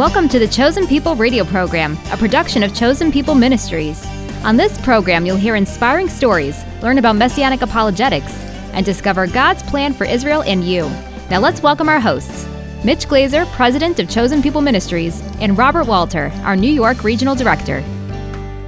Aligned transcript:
Welcome 0.00 0.30
to 0.30 0.38
the 0.38 0.48
Chosen 0.48 0.86
People 0.86 1.14
radio 1.14 1.44
program, 1.44 1.98
a 2.10 2.16
production 2.16 2.62
of 2.62 2.74
Chosen 2.74 3.12
People 3.12 3.34
Ministries. 3.34 4.02
On 4.44 4.56
this 4.56 4.80
program, 4.80 5.26
you'll 5.26 5.36
hear 5.36 5.56
inspiring 5.56 6.08
stories, 6.08 6.58
learn 6.80 6.96
about 6.96 7.16
messianic 7.16 7.60
apologetics, 7.60 8.32
and 8.72 8.86
discover 8.86 9.26
God's 9.26 9.62
plan 9.64 9.92
for 9.92 10.06
Israel 10.06 10.42
and 10.44 10.64
you. 10.64 10.88
Now 11.28 11.40
let's 11.40 11.62
welcome 11.62 11.90
our 11.90 12.00
hosts 12.00 12.48
Mitch 12.82 13.08
Glaser, 13.08 13.44
President 13.52 14.00
of 14.00 14.08
Chosen 14.08 14.40
People 14.40 14.62
Ministries, 14.62 15.20
and 15.38 15.58
Robert 15.58 15.86
Walter, 15.86 16.32
our 16.44 16.56
New 16.56 16.72
York 16.72 17.04
Regional 17.04 17.34
Director. 17.34 17.84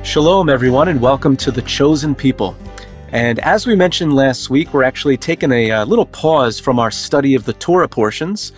Shalom, 0.03 0.51
everyone, 0.51 0.89
and 0.89 1.01
welcome 1.01 1.39
to 1.39 1.51
the 1.51 1.62
Chosen 1.62 2.14
People. 2.14 2.55
And 3.09 3.39
as 3.39 3.67
we 3.67 3.75
mentioned 3.75 4.14
last 4.14 4.51
week, 4.51 4.75
we're 4.75 4.83
actually 4.83 5.17
taking 5.17 5.51
a, 5.51 5.71
a 5.71 5.85
little 5.87 6.07
pause 6.07 6.61
from 6.61 6.79
our 6.79 6.91
study 6.91 7.35
of 7.35 7.46
the 7.46 7.55
Torah 7.55 7.89
portions 7.89 8.53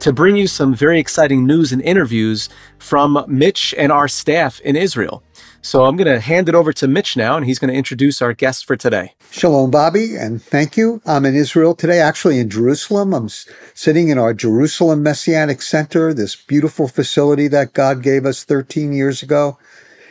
to 0.00 0.12
bring 0.12 0.34
you 0.34 0.46
some 0.46 0.74
very 0.74 0.98
exciting 0.98 1.46
news 1.46 1.72
and 1.72 1.82
interviews 1.82 2.48
from 2.78 3.24
Mitch 3.28 3.74
and 3.76 3.92
our 3.92 4.08
staff 4.08 4.60
in 4.60 4.74
Israel. 4.74 5.22
So 5.62 5.84
I'm 5.84 5.96
going 5.96 6.12
to 6.12 6.20
hand 6.20 6.48
it 6.48 6.54
over 6.54 6.72
to 6.72 6.88
Mitch 6.88 7.18
now, 7.18 7.36
and 7.36 7.44
he's 7.44 7.58
going 7.58 7.70
to 7.70 7.76
introduce 7.76 8.22
our 8.22 8.32
guest 8.32 8.64
for 8.64 8.76
today. 8.76 9.12
Shalom, 9.30 9.70
Bobby, 9.70 10.16
and 10.16 10.42
thank 10.42 10.78
you. 10.78 11.02
I'm 11.04 11.26
in 11.26 11.34
Israel 11.34 11.74
today, 11.74 12.00
actually 12.00 12.38
in 12.38 12.48
Jerusalem. 12.48 13.12
I'm 13.12 13.28
sitting 13.74 14.08
in 14.08 14.16
our 14.16 14.32
Jerusalem 14.32 15.02
Messianic 15.02 15.60
Center, 15.60 16.14
this 16.14 16.34
beautiful 16.34 16.88
facility 16.88 17.46
that 17.48 17.74
God 17.74 18.02
gave 18.02 18.24
us 18.24 18.42
13 18.42 18.94
years 18.94 19.22
ago. 19.22 19.58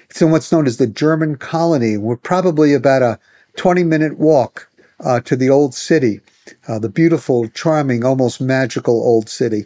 It's 0.07 0.21
in 0.21 0.29
what's 0.29 0.51
known 0.51 0.67
as 0.67 0.77
the 0.77 0.87
German 0.87 1.35
colony. 1.35 1.98
We're 1.98 2.15
probably 2.15 2.76
about 2.76 3.01
a 3.01 3.20
20 3.57 3.84
minute 3.84 4.20
walk 4.20 4.70
uh, 5.03 5.20
to 5.21 5.35
the 5.35 5.49
old 5.49 5.73
city, 5.73 6.21
uh, 6.67 6.77
the 6.77 6.90
beautiful, 6.90 7.48
charming, 7.48 8.05
almost 8.05 8.40
magical 8.40 9.01
old 9.01 9.29
city. 9.29 9.65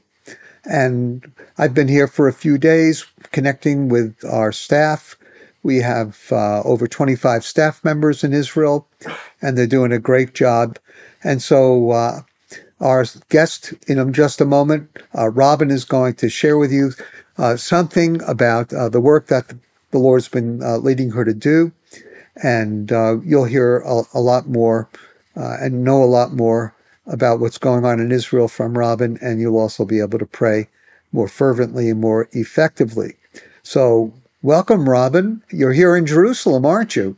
And 0.65 1.31
I've 1.57 1.73
been 1.73 1.87
here 1.87 2.07
for 2.07 2.27
a 2.27 2.33
few 2.33 2.57
days 2.57 3.05
connecting 3.31 3.89
with 3.89 4.15
our 4.25 4.51
staff. 4.51 5.17
We 5.61 5.77
have 5.77 6.19
uh, 6.31 6.61
over 6.63 6.87
25 6.87 7.43
staff 7.43 7.83
members 7.83 8.23
in 8.23 8.33
Israel, 8.33 8.87
and 9.41 9.57
they're 9.57 9.67
doing 9.67 9.91
a 9.91 9.99
great 9.99 10.33
job. 10.33 10.77
And 11.23 11.41
so, 11.41 11.91
uh, 11.91 12.21
our 12.79 13.05
guest 13.29 13.73
in 13.87 14.11
just 14.11 14.41
a 14.41 14.45
moment, 14.45 14.89
uh, 15.17 15.29
Robin, 15.29 15.71
is 15.71 15.85
going 15.85 16.15
to 16.15 16.29
share 16.29 16.57
with 16.57 16.71
you 16.71 16.91
uh, 17.37 17.55
something 17.55 18.21
about 18.23 18.73
uh, 18.73 18.89
the 18.89 18.99
work 18.99 19.27
that 19.27 19.53
the 19.91 19.99
Lord's 19.99 20.27
been 20.27 20.61
uh, 20.61 20.77
leading 20.77 21.11
her 21.11 21.23
to 21.23 21.33
do. 21.33 21.71
And 22.43 22.89
you'll 23.23 23.45
hear 23.45 23.77
a, 23.79 24.03
a 24.13 24.19
lot 24.19 24.49
more 24.49 24.89
and 25.35 25.83
know 25.83 26.03
a 26.03 26.05
lot 26.05 26.33
more 26.33 26.72
about 27.05 27.39
what's 27.39 27.57
going 27.57 27.85
on 27.85 27.99
in 27.99 28.11
Israel 28.11 28.47
from 28.47 28.77
Robin, 28.77 29.17
and 29.21 29.39
you'll 29.39 29.57
also 29.57 29.85
be 29.85 29.99
able 29.99 30.19
to 30.19 30.25
pray 30.25 30.67
more 31.11 31.27
fervently 31.27 31.89
and 31.89 31.99
more 31.99 32.27
effectively. 32.31 33.15
So, 33.61 34.13
welcome, 34.41 34.89
Robin. 34.89 35.41
You're 35.49 35.73
here 35.73 35.95
in 35.95 36.05
Jerusalem, 36.05 36.65
aren't 36.65 36.95
you? 36.95 37.15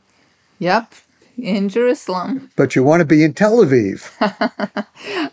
Yep, 0.59 0.93
in 1.37 1.69
Jerusalem. 1.69 2.49
But 2.55 2.75
you 2.75 2.83
want 2.83 3.01
to 3.01 3.05
be 3.05 3.23
in 3.23 3.33
Tel 3.33 3.57
Aviv. 3.57 4.11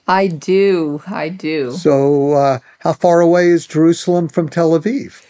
I 0.08 0.26
do. 0.26 1.02
I 1.06 1.28
do. 1.28 1.72
So, 1.72 2.32
uh, 2.32 2.58
how 2.80 2.92
far 2.92 3.20
away 3.20 3.48
is 3.48 3.66
Jerusalem 3.66 4.28
from 4.28 4.48
Tel 4.48 4.78
Aviv? 4.78 5.22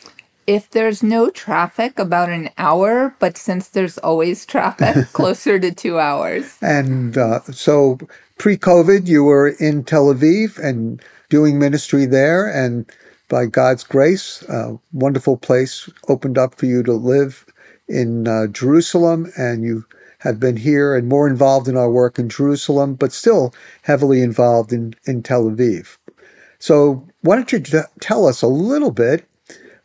If 0.47 0.71
there's 0.71 1.03
no 1.05 1.31
traffic, 1.31 1.99
about 1.99 2.29
an 2.29 2.51
hour, 2.59 3.15
but 3.21 3.37
since 3.37 3.69
there's 3.69 3.99
always 3.99 4.45
traffic, 4.45 5.07
closer 5.13 5.59
to 5.61 5.73
two 5.73 6.01
hours. 6.01 6.57
And 6.61 7.17
uh, 7.17 7.41
so, 7.53 7.99
pre 8.43 8.59
COVID, 8.59 9.07
you 9.07 9.23
were 9.23 9.51
in 9.61 9.85
Tel 9.85 10.13
Aviv 10.13 10.59
and 10.59 11.01
doing 11.29 11.61
ministry 11.61 12.07
there. 12.07 12.51
And 12.51 12.91
by 13.29 13.47
God's 13.47 13.85
grace, 13.85 14.43
a 14.49 14.77
wonderful 14.93 15.37
place 15.37 15.89
opened 16.09 16.37
up 16.37 16.57
for 16.57 16.67
you 16.67 16.83
to 16.83 16.93
live 16.93 17.47
in 17.87 18.27
uh, 18.27 18.49
Jerusalem. 18.49 19.31
And 19.37 19.63
you 19.63 19.87
have 20.19 20.41
been 20.41 20.57
here 20.57 20.93
and 20.97 21.09
more 21.09 21.29
involved 21.29 21.69
in 21.69 21.77
our 21.77 21.89
work 21.89 22.19
in 22.19 22.29
Jerusalem, 22.29 22.95
but 22.95 23.13
still 23.13 23.55
heavily 23.83 24.23
involved 24.23 24.73
in, 24.73 24.97
in 25.05 25.23
Tel 25.23 25.45
Aviv. 25.45 25.97
So, 26.59 27.07
why 27.21 27.37
don't 27.37 27.53
you 27.53 27.63
tell 28.01 28.27
us 28.27 28.43
a 28.43 28.49
little 28.49 28.91
bit 28.91 29.25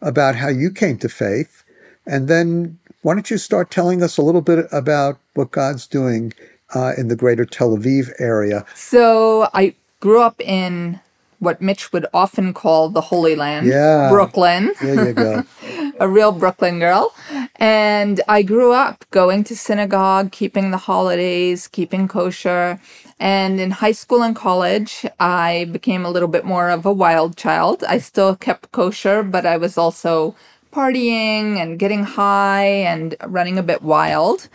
about 0.01 0.35
how 0.35 0.47
you 0.47 0.71
came 0.71 0.97
to 0.97 1.09
faith? 1.09 1.63
And 2.07 2.27
then, 2.27 2.79
why 3.03 3.13
don't 3.13 3.29
you 3.29 3.37
start 3.37 3.69
telling 3.69 4.01
us 4.01 4.17
a 4.17 4.23
little 4.23 4.41
bit 4.41 4.65
about 4.71 5.19
what 5.35 5.51
God's 5.51 5.85
doing 5.85 6.33
uh, 6.75 6.93
in 6.97 7.07
the 7.07 7.15
greater 7.15 7.45
Tel 7.45 7.75
Aviv 7.77 8.09
area? 8.19 8.65
So 8.75 9.49
I 9.53 9.75
grew 9.99 10.21
up 10.21 10.39
in 10.41 10.99
what 11.39 11.61
Mitch 11.61 11.93
would 11.93 12.05
often 12.13 12.53
call 12.53 12.89
the 12.89 13.01
Holy 13.01 13.35
Land, 13.35 13.67
Yeah. 13.67 14.09
Brooklyn. 14.09 14.73
There 14.81 15.07
you 15.07 15.13
go. 15.13 15.43
a 15.99 16.07
real 16.07 16.31
Brooklyn 16.31 16.79
girl. 16.79 17.13
And 17.57 18.21
I 18.27 18.41
grew 18.41 18.71
up 18.73 19.05
going 19.11 19.43
to 19.45 19.55
synagogue, 19.55 20.31
keeping 20.31 20.71
the 20.71 20.77
holidays, 20.77 21.67
keeping 21.67 22.07
kosher. 22.07 22.79
And 23.19 23.59
in 23.59 23.71
high 23.71 23.91
school 23.93 24.23
and 24.23 24.35
college, 24.35 25.05
I 25.19 25.67
became 25.71 26.05
a 26.05 26.09
little 26.09 26.27
bit 26.27 26.45
more 26.45 26.69
of 26.69 26.85
a 26.85 26.93
wild 26.93 27.37
child. 27.37 27.83
I 27.87 27.97
still 27.99 28.35
kept 28.35 28.71
kosher, 28.71 29.23
but 29.23 29.45
I 29.45 29.57
was 29.57 29.77
also 29.77 30.35
partying 30.71 31.57
and 31.57 31.79
getting 31.79 32.03
high 32.03 32.65
and 32.65 33.15
running 33.25 33.57
a 33.57 33.63
bit 33.63 33.81
wild. 33.81 34.49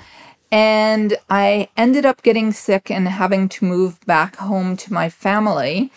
And 0.52 1.16
I 1.30 1.68
ended 1.78 2.04
up 2.04 2.22
getting 2.22 2.52
sick 2.52 2.90
and 2.90 3.08
having 3.08 3.48
to 3.48 3.64
move 3.64 3.98
back 4.04 4.36
home 4.36 4.76
to 4.76 4.92
my 4.92 5.08
family. 5.08 5.90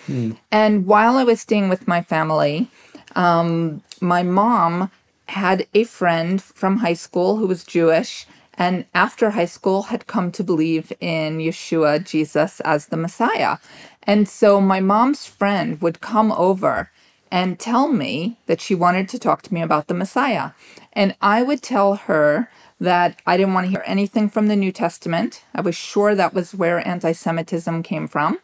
And 0.50 0.88
while 0.88 1.18
I 1.18 1.26
was 1.26 1.42
staying 1.42 1.68
with 1.68 1.90
my 1.90 2.02
family, 2.02 2.70
um, 3.18 3.84
my 4.00 4.24
mom 4.24 4.90
had 5.28 5.68
a 5.74 5.84
friend 5.84 6.42
from 6.42 6.78
high 6.78 6.94
school 6.94 7.36
who 7.36 7.48
was 7.48 7.66
Jewish, 7.66 8.26
and 8.58 8.86
after 8.94 9.32
high 9.32 9.46
school 9.46 9.84
had 9.84 10.08
come 10.08 10.32
to 10.32 10.44
believe 10.44 10.94
in 11.02 11.40
Yeshua, 11.40 12.06
Jesus, 12.06 12.62
as 12.62 12.86
the 12.88 12.98
Messiah. 12.98 13.58
And 14.04 14.30
so 14.30 14.62
my 14.62 14.80
mom's 14.80 15.26
friend 15.26 15.82
would 15.82 16.00
come 16.00 16.32
over 16.32 16.92
and 17.30 17.60
tell 17.60 17.90
me 17.90 18.38
that 18.46 18.62
she 18.62 18.76
wanted 18.76 19.10
to 19.10 19.20
talk 19.20 19.42
to 19.42 19.54
me 19.54 19.62
about 19.62 19.88
the 19.88 19.94
Messiah. 19.94 20.52
And 20.94 21.16
I 21.22 21.44
would 21.44 21.62
tell 21.62 21.96
her 21.96 22.50
that 22.80 23.22
I 23.26 23.38
didn't 23.38 23.54
want 23.54 23.66
to 23.66 23.72
hear 23.72 23.84
anything 23.86 24.30
from 24.30 24.48
the 24.48 24.56
New 24.56 24.72
Testament. 24.72 25.44
I 25.54 25.62
was 25.62 25.76
sure 25.76 26.16
that 26.16 26.34
was 26.34 26.54
where 26.54 26.86
anti 26.86 27.14
Semitism 27.14 27.84
came 27.84 28.08
from. 28.08 28.40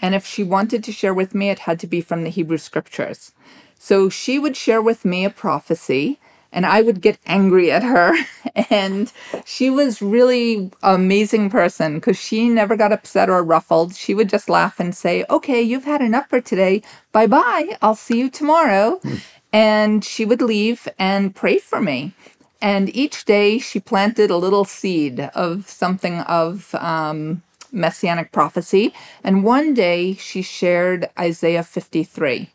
And 0.00 0.14
if 0.14 0.26
she 0.26 0.42
wanted 0.42 0.84
to 0.84 0.92
share 0.92 1.14
with 1.14 1.34
me, 1.34 1.50
it 1.50 1.60
had 1.60 1.80
to 1.80 1.86
be 1.86 2.00
from 2.00 2.24
the 2.24 2.30
Hebrew 2.30 2.58
scriptures. 2.58 3.32
So 3.78 4.08
she 4.08 4.38
would 4.38 4.56
share 4.56 4.82
with 4.82 5.04
me 5.04 5.24
a 5.24 5.30
prophecy, 5.30 6.18
and 6.52 6.66
I 6.66 6.82
would 6.82 7.00
get 7.00 7.18
angry 7.26 7.70
at 7.70 7.82
her. 7.82 8.14
And 8.70 9.12
she 9.44 9.68
was 9.68 10.00
really 10.00 10.70
amazing 10.82 11.50
person 11.50 11.96
because 11.96 12.16
she 12.16 12.48
never 12.48 12.74
got 12.74 12.90
upset 12.90 13.28
or 13.28 13.42
ruffled. 13.42 13.94
She 13.94 14.14
would 14.14 14.30
just 14.30 14.48
laugh 14.48 14.80
and 14.80 14.94
say, 14.94 15.26
"Okay, 15.28 15.60
you've 15.60 15.84
had 15.84 16.00
enough 16.00 16.30
for 16.30 16.40
today. 16.40 16.80
Bye 17.12 17.26
bye. 17.26 17.76
I'll 17.82 17.94
see 17.94 18.18
you 18.18 18.30
tomorrow." 18.30 18.98
Hmm. 19.02 19.16
And 19.52 20.04
she 20.04 20.24
would 20.24 20.40
leave 20.40 20.88
and 20.98 21.34
pray 21.34 21.58
for 21.58 21.82
me. 21.82 22.14
And 22.60 22.94
each 22.96 23.24
day 23.24 23.58
she 23.58 23.80
planted 23.80 24.30
a 24.30 24.36
little 24.36 24.64
seed 24.64 25.20
of 25.34 25.68
something 25.68 26.20
of 26.20 26.74
um, 26.76 27.42
messianic 27.72 28.32
prophecy. 28.32 28.94
And 29.22 29.44
one 29.44 29.74
day 29.74 30.14
she 30.14 30.42
shared 30.42 31.10
Isaiah 31.18 31.62
53 31.62 32.50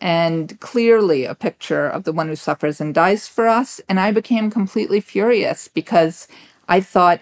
and 0.00 0.58
clearly 0.60 1.24
a 1.24 1.34
picture 1.34 1.86
of 1.86 2.04
the 2.04 2.12
one 2.12 2.28
who 2.28 2.36
suffers 2.36 2.80
and 2.80 2.94
dies 2.94 3.28
for 3.28 3.46
us. 3.46 3.80
And 3.88 4.00
I 4.00 4.10
became 4.10 4.50
completely 4.50 5.00
furious 5.00 5.68
because 5.68 6.26
I 6.68 6.80
thought, 6.80 7.20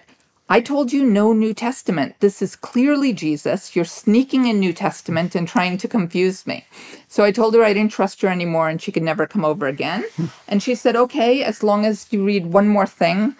I 0.51 0.61
told 0.61 0.91
you 0.91 1.05
no 1.05 1.31
New 1.31 1.53
Testament. 1.53 2.15
This 2.21 2.41
is 2.41 2.55
clearly 2.55 3.13
Jesus. 3.13 3.75
You're 3.75 3.85
sneaking 3.85 4.47
in 4.47 4.59
New 4.59 4.73
Testament 4.73 5.35
and 5.35 5.47
trying 5.47 5.77
to 5.77 5.87
confuse 5.87 6.47
me. 6.47 6.65
So 7.07 7.23
I 7.23 7.31
told 7.31 7.53
her 7.53 7.63
I 7.63 7.73
didn't 7.73 7.91
trust 7.91 8.21
her 8.21 8.29
anymore 8.29 8.67
and 8.67 8.81
she 8.81 8.91
could 8.91 9.03
never 9.03 9.27
come 9.27 9.45
over 9.45 9.67
again. 9.67 10.05
and 10.47 10.63
she 10.63 10.73
said, 10.73 10.95
okay, 10.95 11.43
as 11.43 11.61
long 11.61 11.85
as 11.85 12.11
you 12.11 12.25
read 12.25 12.47
one 12.47 12.67
more 12.67 12.87
thing, 12.87 13.35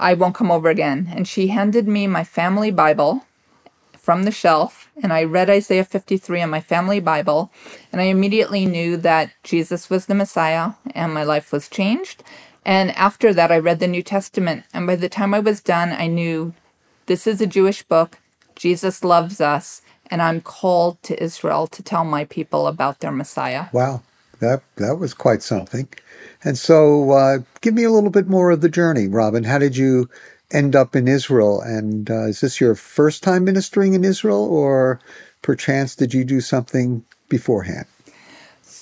I 0.00 0.14
won't 0.14 0.34
come 0.34 0.50
over 0.50 0.68
again. 0.68 1.12
And 1.14 1.28
she 1.28 1.46
handed 1.46 1.86
me 1.86 2.08
my 2.08 2.24
family 2.24 2.72
Bible 2.72 3.24
from 3.96 4.24
the 4.24 4.32
shelf 4.32 4.90
and 5.00 5.12
I 5.12 5.22
read 5.22 5.48
Isaiah 5.48 5.84
53 5.84 6.40
in 6.40 6.50
my 6.50 6.60
family 6.60 6.98
Bible 6.98 7.52
and 7.92 8.00
I 8.00 8.06
immediately 8.06 8.66
knew 8.66 8.96
that 8.96 9.30
Jesus 9.44 9.88
was 9.88 10.06
the 10.06 10.16
Messiah 10.16 10.72
and 10.92 11.14
my 11.14 11.22
life 11.22 11.52
was 11.52 11.68
changed. 11.68 12.24
And 12.64 12.90
after 12.92 13.34
that 13.34 13.50
I 13.50 13.58
read 13.58 13.80
the 13.80 13.88
New 13.88 14.02
Testament 14.02 14.64
and 14.72 14.86
by 14.86 14.96
the 14.96 15.08
time 15.08 15.34
I 15.34 15.40
was 15.40 15.60
done 15.60 15.92
I 15.92 16.06
knew 16.06 16.54
this 17.06 17.26
is 17.26 17.40
a 17.40 17.46
Jewish 17.46 17.82
book. 17.82 18.18
Jesus 18.54 19.02
loves 19.02 19.40
us 19.40 19.82
and 20.10 20.20
I'm 20.20 20.40
called 20.40 21.02
to 21.04 21.20
Israel 21.22 21.66
to 21.68 21.82
tell 21.82 22.04
my 22.04 22.24
people 22.26 22.66
about 22.66 23.00
their 23.00 23.10
Messiah. 23.10 23.66
Wow, 23.72 24.02
that 24.40 24.62
that 24.76 24.96
was 24.96 25.14
quite 25.14 25.42
something. 25.42 25.88
And 26.44 26.58
so, 26.58 27.10
uh, 27.12 27.38
give 27.60 27.74
me 27.74 27.84
a 27.84 27.90
little 27.90 28.10
bit 28.10 28.28
more 28.28 28.50
of 28.50 28.60
the 28.60 28.68
journey, 28.68 29.08
Robin. 29.08 29.44
How 29.44 29.58
did 29.58 29.76
you 29.76 30.10
end 30.50 30.76
up 30.76 30.94
in 30.94 31.08
Israel? 31.08 31.60
And 31.60 32.10
uh, 32.10 32.26
is 32.26 32.40
this 32.40 32.60
your 32.60 32.74
first 32.74 33.22
time 33.22 33.44
ministering 33.44 33.94
in 33.94 34.04
Israel, 34.04 34.44
or 34.44 35.00
perchance 35.40 35.96
did 35.96 36.12
you 36.12 36.24
do 36.24 36.40
something 36.40 37.04
beforehand? 37.28 37.86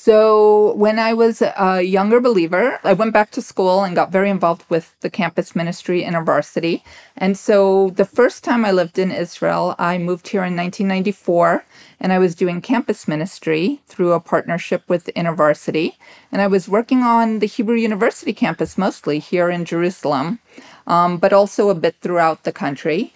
So, 0.02 0.72
when 0.76 0.98
I 0.98 1.12
was 1.12 1.42
a 1.42 1.82
younger 1.82 2.20
believer, 2.20 2.80
I 2.82 2.94
went 2.94 3.12
back 3.12 3.32
to 3.32 3.42
school 3.42 3.84
and 3.84 3.94
got 3.94 4.10
very 4.10 4.30
involved 4.30 4.64
with 4.70 4.98
the 5.00 5.10
campus 5.10 5.54
ministry 5.54 6.04
in 6.04 6.14
InterVarsity. 6.14 6.80
And 7.18 7.36
so, 7.36 7.90
the 7.90 8.06
first 8.06 8.42
time 8.42 8.64
I 8.64 8.72
lived 8.72 8.98
in 8.98 9.10
Israel, 9.10 9.74
I 9.78 9.98
moved 9.98 10.28
here 10.28 10.42
in 10.42 10.56
1994 10.56 11.66
and 12.00 12.14
I 12.14 12.18
was 12.18 12.34
doing 12.34 12.62
campus 12.62 13.06
ministry 13.06 13.82
through 13.88 14.12
a 14.12 14.20
partnership 14.20 14.84
with 14.88 15.10
InterVarsity. 15.14 15.96
And 16.32 16.40
I 16.40 16.46
was 16.46 16.66
working 16.66 17.02
on 17.02 17.40
the 17.40 17.46
Hebrew 17.46 17.76
University 17.76 18.32
campus 18.32 18.78
mostly 18.78 19.18
here 19.18 19.50
in 19.50 19.66
Jerusalem, 19.66 20.38
um, 20.86 21.18
but 21.18 21.34
also 21.34 21.68
a 21.68 21.74
bit 21.74 21.96
throughout 22.00 22.44
the 22.44 22.52
country. 22.52 23.12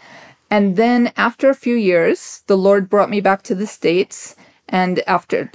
And 0.51 0.77
then, 0.77 1.13
after 1.17 1.49
a 1.49 1.55
few 1.55 1.77
years, 1.77 2.43
the 2.47 2.59
Lord 2.59 2.91
brought 2.91 3.09
me 3.09 3.23
back 3.23 3.43
to 3.45 3.55
the 3.55 3.67
States. 3.67 4.37
And 4.69 5.01
after 5.07 5.51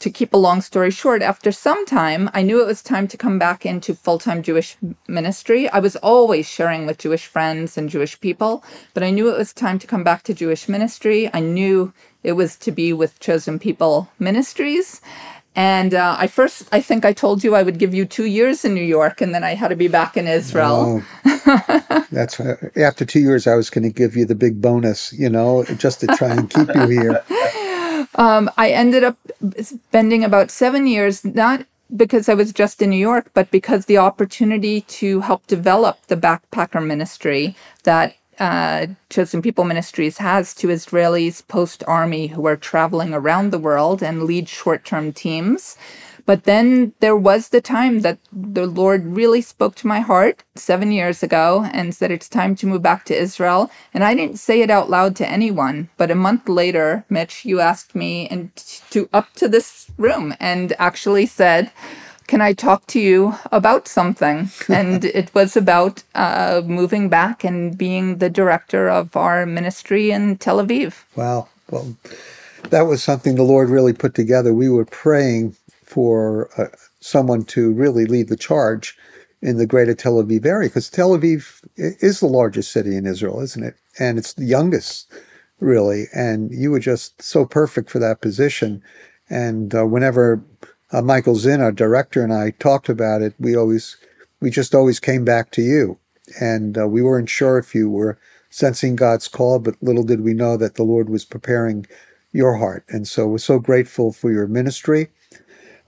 to 0.00 0.10
keep 0.10 0.32
a 0.32 0.36
long 0.38 0.60
story 0.62 0.90
short, 0.90 1.22
after 1.22 1.52
some 1.52 1.84
time, 1.86 2.30
I 2.34 2.42
knew 2.42 2.60
it 2.60 2.66
was 2.66 2.82
time 2.82 3.06
to 3.08 3.16
come 3.16 3.38
back 3.38 3.64
into 3.64 3.94
full 3.94 4.18
time 4.18 4.42
Jewish 4.42 4.76
ministry. 5.06 5.68
I 5.68 5.78
was 5.78 5.96
always 5.96 6.48
sharing 6.48 6.86
with 6.86 6.98
Jewish 6.98 7.26
friends 7.26 7.78
and 7.78 7.88
Jewish 7.88 8.18
people, 8.20 8.64
but 8.94 9.02
I 9.02 9.10
knew 9.10 9.32
it 9.32 9.38
was 9.38 9.52
time 9.52 9.78
to 9.78 9.86
come 9.86 10.02
back 10.02 10.22
to 10.24 10.34
Jewish 10.34 10.68
ministry. 10.68 11.30
I 11.32 11.40
knew 11.40 11.92
it 12.22 12.32
was 12.32 12.56
to 12.56 12.72
be 12.72 12.92
with 12.92 13.20
Chosen 13.20 13.58
People 13.58 14.10
Ministries. 14.18 15.00
And 15.56 15.94
uh, 15.94 16.16
I 16.18 16.28
first, 16.28 16.68
I 16.72 16.80
think 16.80 17.04
I 17.04 17.12
told 17.12 17.42
you 17.42 17.54
I 17.54 17.62
would 17.62 17.78
give 17.78 17.92
you 17.92 18.06
two 18.06 18.26
years 18.26 18.64
in 18.64 18.72
New 18.72 18.84
York, 18.84 19.20
and 19.20 19.34
then 19.34 19.42
I 19.42 19.54
had 19.54 19.68
to 19.68 19.76
be 19.76 19.88
back 19.88 20.16
in 20.16 20.28
Israel. 20.28 21.02
Oh, 21.24 22.06
that's 22.12 22.40
after 22.76 23.04
two 23.04 23.20
years, 23.20 23.46
I 23.46 23.56
was 23.56 23.68
going 23.68 23.82
to 23.82 23.90
give 23.90 24.16
you 24.16 24.24
the 24.24 24.36
big 24.36 24.62
bonus, 24.62 25.12
you 25.12 25.28
know, 25.28 25.64
just 25.76 26.00
to 26.00 26.06
try 26.06 26.30
and 26.30 26.48
keep 26.48 26.68
you 26.74 26.88
here. 26.88 27.24
Um, 28.14 28.50
I 28.56 28.70
ended 28.70 29.04
up 29.04 29.16
spending 29.60 30.24
about 30.24 30.50
seven 30.50 30.86
years, 30.86 31.24
not 31.24 31.64
because 31.94 32.28
I 32.28 32.34
was 32.34 32.52
just 32.52 32.82
in 32.82 32.90
New 32.90 32.96
York, 32.96 33.30
but 33.34 33.50
because 33.50 33.86
the 33.86 33.98
opportunity 33.98 34.82
to 34.82 35.20
help 35.20 35.46
develop 35.46 36.06
the 36.06 36.16
backpacker 36.16 36.84
ministry 36.84 37.56
that 37.84 38.14
uh, 38.40 38.86
Chosen 39.10 39.42
People 39.42 39.64
Ministries 39.64 40.18
has 40.18 40.54
to 40.54 40.68
Israelis 40.68 41.46
post 41.46 41.84
army 41.86 42.28
who 42.28 42.46
are 42.46 42.56
traveling 42.56 43.14
around 43.14 43.50
the 43.50 43.58
world 43.58 44.02
and 44.02 44.24
lead 44.24 44.48
short 44.48 44.84
term 44.84 45.12
teams. 45.12 45.76
But 46.26 46.44
then 46.44 46.92
there 47.00 47.16
was 47.16 47.48
the 47.48 47.60
time 47.60 48.00
that 48.00 48.18
the 48.32 48.66
Lord 48.66 49.04
really 49.04 49.40
spoke 49.40 49.74
to 49.76 49.86
my 49.86 50.00
heart 50.00 50.44
seven 50.54 50.92
years 50.92 51.22
ago 51.22 51.68
and 51.72 51.94
said, 51.94 52.10
It's 52.10 52.28
time 52.28 52.54
to 52.56 52.66
move 52.66 52.82
back 52.82 53.04
to 53.06 53.16
Israel. 53.16 53.70
And 53.92 54.04
I 54.04 54.14
didn't 54.14 54.38
say 54.38 54.60
it 54.60 54.70
out 54.70 54.90
loud 54.90 55.16
to 55.16 55.28
anyone. 55.28 55.88
But 55.96 56.10
a 56.10 56.14
month 56.14 56.48
later, 56.48 57.04
Mitch, 57.10 57.44
you 57.44 57.60
asked 57.60 57.94
me 57.94 58.28
and 58.28 58.54
to 58.90 59.08
up 59.12 59.32
to 59.34 59.48
this 59.48 59.90
room 59.98 60.34
and 60.40 60.72
actually 60.78 61.26
said, 61.26 61.72
can 62.30 62.40
I 62.40 62.52
talk 62.52 62.86
to 62.86 63.00
you 63.00 63.34
about 63.50 63.88
something? 63.88 64.50
And 64.68 65.04
it 65.04 65.34
was 65.34 65.56
about 65.56 66.04
uh, 66.14 66.62
moving 66.64 67.08
back 67.08 67.42
and 67.42 67.76
being 67.76 68.18
the 68.18 68.30
director 68.30 68.88
of 68.88 69.16
our 69.16 69.44
ministry 69.46 70.12
in 70.12 70.38
Tel 70.38 70.58
Aviv. 70.64 70.92
Wow. 71.16 71.48
Well, 71.70 71.96
that 72.70 72.82
was 72.82 73.02
something 73.02 73.34
the 73.34 73.52
Lord 73.54 73.68
really 73.68 73.92
put 73.92 74.14
together. 74.14 74.54
We 74.54 74.70
were 74.70 74.84
praying 74.84 75.56
for 75.84 76.48
uh, 76.56 76.68
someone 77.00 77.42
to 77.56 77.72
really 77.72 78.06
lead 78.06 78.28
the 78.28 78.36
charge 78.36 78.96
in 79.42 79.56
the 79.56 79.66
greater 79.66 79.94
Tel 79.94 80.22
Aviv 80.22 80.46
area 80.46 80.68
because 80.68 80.88
Tel 80.88 81.18
Aviv 81.18 81.64
is 81.76 82.20
the 82.20 82.34
largest 82.40 82.70
city 82.70 82.96
in 82.96 83.06
Israel, 83.06 83.40
isn't 83.40 83.64
it? 83.64 83.74
And 83.98 84.18
it's 84.18 84.34
the 84.34 84.44
youngest, 84.44 85.12
really. 85.58 86.04
And 86.14 86.52
you 86.52 86.70
were 86.70 86.84
just 86.92 87.20
so 87.22 87.44
perfect 87.44 87.90
for 87.90 87.98
that 87.98 88.20
position. 88.20 88.82
And 89.28 89.74
uh, 89.74 89.84
whenever 89.86 90.44
uh, 90.92 91.02
Michael 91.02 91.36
Zinn, 91.36 91.60
our 91.60 91.72
director, 91.72 92.22
and 92.22 92.32
I 92.32 92.50
talked 92.50 92.88
about 92.88 93.22
it, 93.22 93.34
we 93.38 93.56
always, 93.56 93.96
we 94.40 94.50
just 94.50 94.74
always 94.74 95.00
came 95.00 95.24
back 95.24 95.50
to 95.52 95.62
you. 95.62 95.98
And 96.40 96.78
uh, 96.78 96.86
we 96.86 97.02
weren't 97.02 97.28
sure 97.28 97.58
if 97.58 97.74
you 97.74 97.90
were 97.90 98.18
sensing 98.50 98.96
God's 98.96 99.28
call, 99.28 99.58
but 99.58 99.82
little 99.82 100.04
did 100.04 100.20
we 100.20 100.34
know 100.34 100.56
that 100.56 100.76
the 100.76 100.82
Lord 100.82 101.08
was 101.08 101.24
preparing 101.24 101.86
your 102.32 102.56
heart. 102.56 102.84
And 102.88 103.06
so 103.08 103.26
we're 103.26 103.38
so 103.38 103.58
grateful 103.58 104.12
for 104.12 104.30
your 104.30 104.46
ministry 104.46 105.08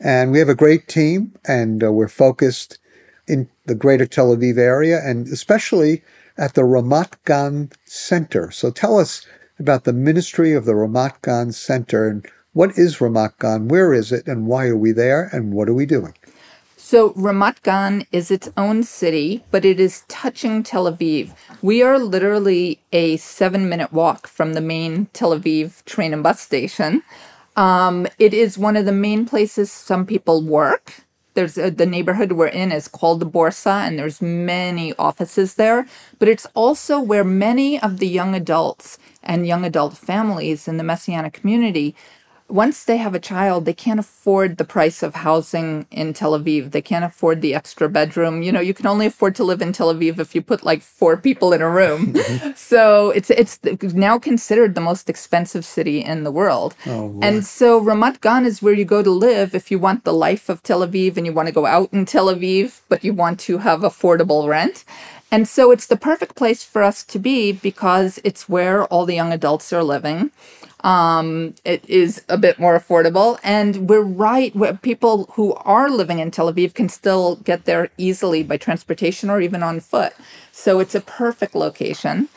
and 0.03 0.33
we 0.33 0.41
have 0.41 0.49
a 0.49 0.55
great 0.55 0.89
team, 0.89 1.33
and 1.47 1.83
uh, 1.85 1.93
we're 1.93 2.09
focused 2.09 2.79
in 3.29 3.49
the 3.67 3.75
greater 3.75 4.05
Tel 4.05 4.37
Aviv 4.37 4.59
area, 4.59 5.01
and 5.01 5.29
especially 5.29 6.03
at 6.37 6.55
the 6.55 6.63
Ramat 6.63 7.15
Gan 7.25 7.71
Center. 7.85 8.51
So 8.51 8.73
tell 8.73 8.99
us 8.99 9.25
about 9.61 9.85
the 9.85 9.93
ministry 9.93 10.55
of 10.55 10.65
the 10.65 10.73
Ramat 10.73 11.23
Gan 11.23 11.53
Center 11.53 12.09
and 12.09 12.27
what 12.53 12.77
is 12.77 12.99
Ramat 12.99 13.39
Gan, 13.39 13.69
where 13.69 13.93
is 13.93 14.13
it, 14.13 14.27
and 14.27 14.47
why 14.47 14.67
are 14.67 14.77
we 14.77 14.93
there, 14.93 15.29
and 15.33 15.53
what 15.53 15.69
are 15.69 15.75
we 15.75 15.87
doing? 15.87 16.15
So 16.77 17.11
Ramat 17.11 17.63
Gan 17.63 18.07
is 18.13 18.31
its 18.31 18.51
own 18.57 18.83
city, 18.83 19.43
but 19.51 19.65
it 19.65 19.81
is 19.81 20.05
touching 20.09 20.63
Tel 20.63 20.93
Aviv. 20.93 21.33
We 21.63 21.83
are 21.83 21.99
literally 21.99 22.81
a 22.93 23.17
seven 23.17 23.69
minute 23.69 23.93
walk 23.93 24.27
from 24.27 24.53
the 24.53 24.61
main 24.61 25.07
Tel 25.15 25.31
Aviv 25.31 25.83
train 25.87 26.13
and 26.13 26.23
bus 26.23 26.41
station. 26.41 27.03
Um, 27.57 28.07
it 28.19 28.35
is 28.35 28.59
one 28.59 28.77
of 28.77 28.85
the 28.85 28.93
main 28.93 29.25
places 29.25 29.73
some 29.73 30.05
people 30.05 30.43
work. 30.43 31.05
There's 31.35 31.57
a, 31.57 31.71
the 31.71 31.87
neighborhood 31.87 32.33
we're 32.33 32.49
in 32.49 32.73
is 32.73 32.89
called 32.89 33.21
the 33.21 33.27
Borsa, 33.27 33.87
and 33.87 33.99
there's 33.99 34.21
many 34.21 34.93
offices 34.99 35.55
there. 35.55 35.87
But 36.19 36.29
it's 36.29 36.47
also 36.53 37.01
where 37.01 37.25
many 37.25 37.81
of 37.81 37.99
the 38.01 38.09
young 38.09 38.35
adults 38.35 38.99
and 39.23 39.47
young 39.47 39.65
adult 39.65 39.97
families 39.97 40.69
in 40.69 40.77
the 40.77 40.85
Messianic 40.85 41.33
community 41.33 41.95
once 42.53 42.85
they 42.85 42.99
have 42.99 43.15
a 43.15 43.19
child, 43.19 43.65
they 43.65 43.73
can't 43.73 43.99
afford 43.99 44.59
the 44.59 44.65
price 44.65 45.03
of 45.03 45.15
housing 45.15 45.87
in 45.91 46.13
Tel 46.13 46.39
Aviv. 46.39 46.73
They 46.73 46.83
can't 46.83 47.05
afford 47.05 47.41
the 47.41 47.55
extra 47.55 47.89
bedroom. 47.89 48.43
You 48.43 48.53
know, 48.53 48.61
you 48.61 48.75
can 48.75 48.87
only 48.87 49.07
afford 49.07 49.35
to 49.37 49.45
live 49.45 49.63
in 49.63 49.73
Tel 49.73 49.93
Aviv 49.93 50.19
if 50.19 50.35
you 50.35 50.43
put 50.43 50.63
like 50.63 50.83
four 50.83 51.17
people 51.17 51.53
in 51.55 51.63
a 51.63 51.71
room. 51.71 52.15
Mm-hmm. 52.23 52.53
so 52.55 53.11
it's 53.11 53.31
it's 53.31 53.59
now 53.95 54.19
considered 54.19 54.75
the 54.75 54.81
most 54.81 55.11
expensive 55.11 55.65
city 55.65 55.99
in 56.05 56.25
the 56.25 56.31
world. 56.31 56.75
Oh, 56.87 57.19
and 57.23 57.45
so 57.45 57.81
Ramat 57.81 58.21
Gan 58.21 58.45
is 58.45 58.63
where 58.63 58.75
you 58.75 58.85
go 58.85 59.03
to 59.03 59.11
live 59.11 59.55
if 59.55 59.71
you 59.71 59.79
want 59.79 60.05
the 60.05 60.13
life 60.13 60.49
of 60.49 60.63
Tel 60.63 60.87
Aviv 60.87 61.17
and 61.17 61.27
you 61.27 61.33
want 61.33 61.49
to 61.49 61.53
go 61.53 61.67
out 61.67 61.89
in 61.93 62.05
Tel 62.05 62.27
Aviv, 62.27 62.81
but 62.89 63.03
you 63.03 63.13
want 63.13 63.41
to 63.41 63.59
have 63.59 63.81
affordable 63.81 64.49
rent. 64.49 64.85
And 65.33 65.49
so 65.49 65.71
it's 65.71 65.87
the 65.87 65.97
perfect 65.97 66.37
place 66.37 66.63
for 66.63 66.83
us 66.83 67.03
to 67.05 67.19
be 67.19 67.53
because 67.53 68.21
it's 68.23 68.49
where 68.49 68.85
all 68.85 69.07
the 69.07 69.15
young 69.15 69.33
adults 69.33 69.73
are 69.73 69.83
living. 69.83 70.31
Um, 70.83 71.55
it 71.65 71.89
is 71.89 72.25
a 72.29 72.37
bit 72.37 72.59
more 72.59 72.79
affordable, 72.79 73.39
and 73.45 73.89
we're 73.89 74.01
right 74.01 74.55
where 74.57 74.75
people 74.75 75.31
who 75.35 75.55
are 75.55 75.89
living 75.89 76.19
in 76.19 76.31
Tel 76.31 76.53
Aviv 76.53 76.75
can 76.75 76.89
still 76.89 77.37
get 77.37 77.65
there 77.65 77.89
easily 77.99 78.43
by 78.43 78.57
transportation 78.57 79.31
or 79.31 79.41
even 79.41 79.63
on 79.63 79.79
foot. 79.79 80.13
So 80.51 80.81
it's 80.81 80.95
a 80.95 81.01
perfect 81.01 81.55
location. 81.55 82.29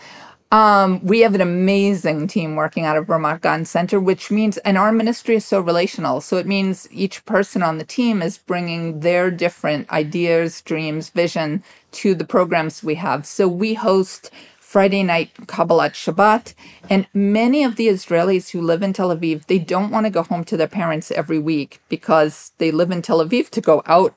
Um, 0.52 1.04
we 1.04 1.22
have 1.22 1.34
an 1.34 1.42
amazing 1.42 2.28
team 2.28 2.56
working 2.56 2.86
out 2.86 2.98
of 2.98 3.08
Ramat 3.08 3.42
Gan 3.42 3.66
Center, 3.66 4.00
which 4.00 4.30
means, 4.30 4.58
and 4.60 4.78
our 4.78 4.92
ministry 4.92 5.36
is 5.36 5.44
so 5.44 5.60
relational. 5.60 6.22
So 6.22 6.38
it 6.38 6.46
means 6.46 6.88
each 6.92 7.26
person 7.26 7.64
on 7.64 7.78
the 7.80 7.84
team 7.84 8.22
is 8.22 8.38
bringing 8.38 9.00
their 9.00 9.32
different 9.32 9.90
ideas, 9.90 10.62
dreams, 10.62 11.10
vision 11.10 11.64
to 11.94 12.14
the 12.14 12.26
programs 12.26 12.84
we 12.84 12.96
have. 12.96 13.26
So 13.26 13.48
we 13.48 13.74
host 13.74 14.30
Friday 14.76 15.04
night 15.04 15.34
Kabbalat 15.44 15.94
Shabbat. 15.94 16.54
And 16.90 17.08
many 17.14 17.64
of 17.64 17.78
the 17.78 17.88
Israelis 17.88 18.50
who 18.50 18.60
live 18.60 18.84
in 18.84 18.92
Tel 18.92 19.16
Aviv, 19.16 19.46
they 19.46 19.58
don't 19.58 19.90
want 19.90 20.06
to 20.06 20.10
go 20.10 20.22
home 20.22 20.44
to 20.44 20.58
their 20.58 20.68
parents 20.68 21.12
every 21.12 21.40
week 21.40 21.80
because 21.88 22.52
they 22.58 22.72
live 22.72 22.92
in 22.92 23.02
Tel 23.02 23.26
Aviv 23.26 23.50
to 23.52 23.62
go 23.62 23.84
out 23.86 24.14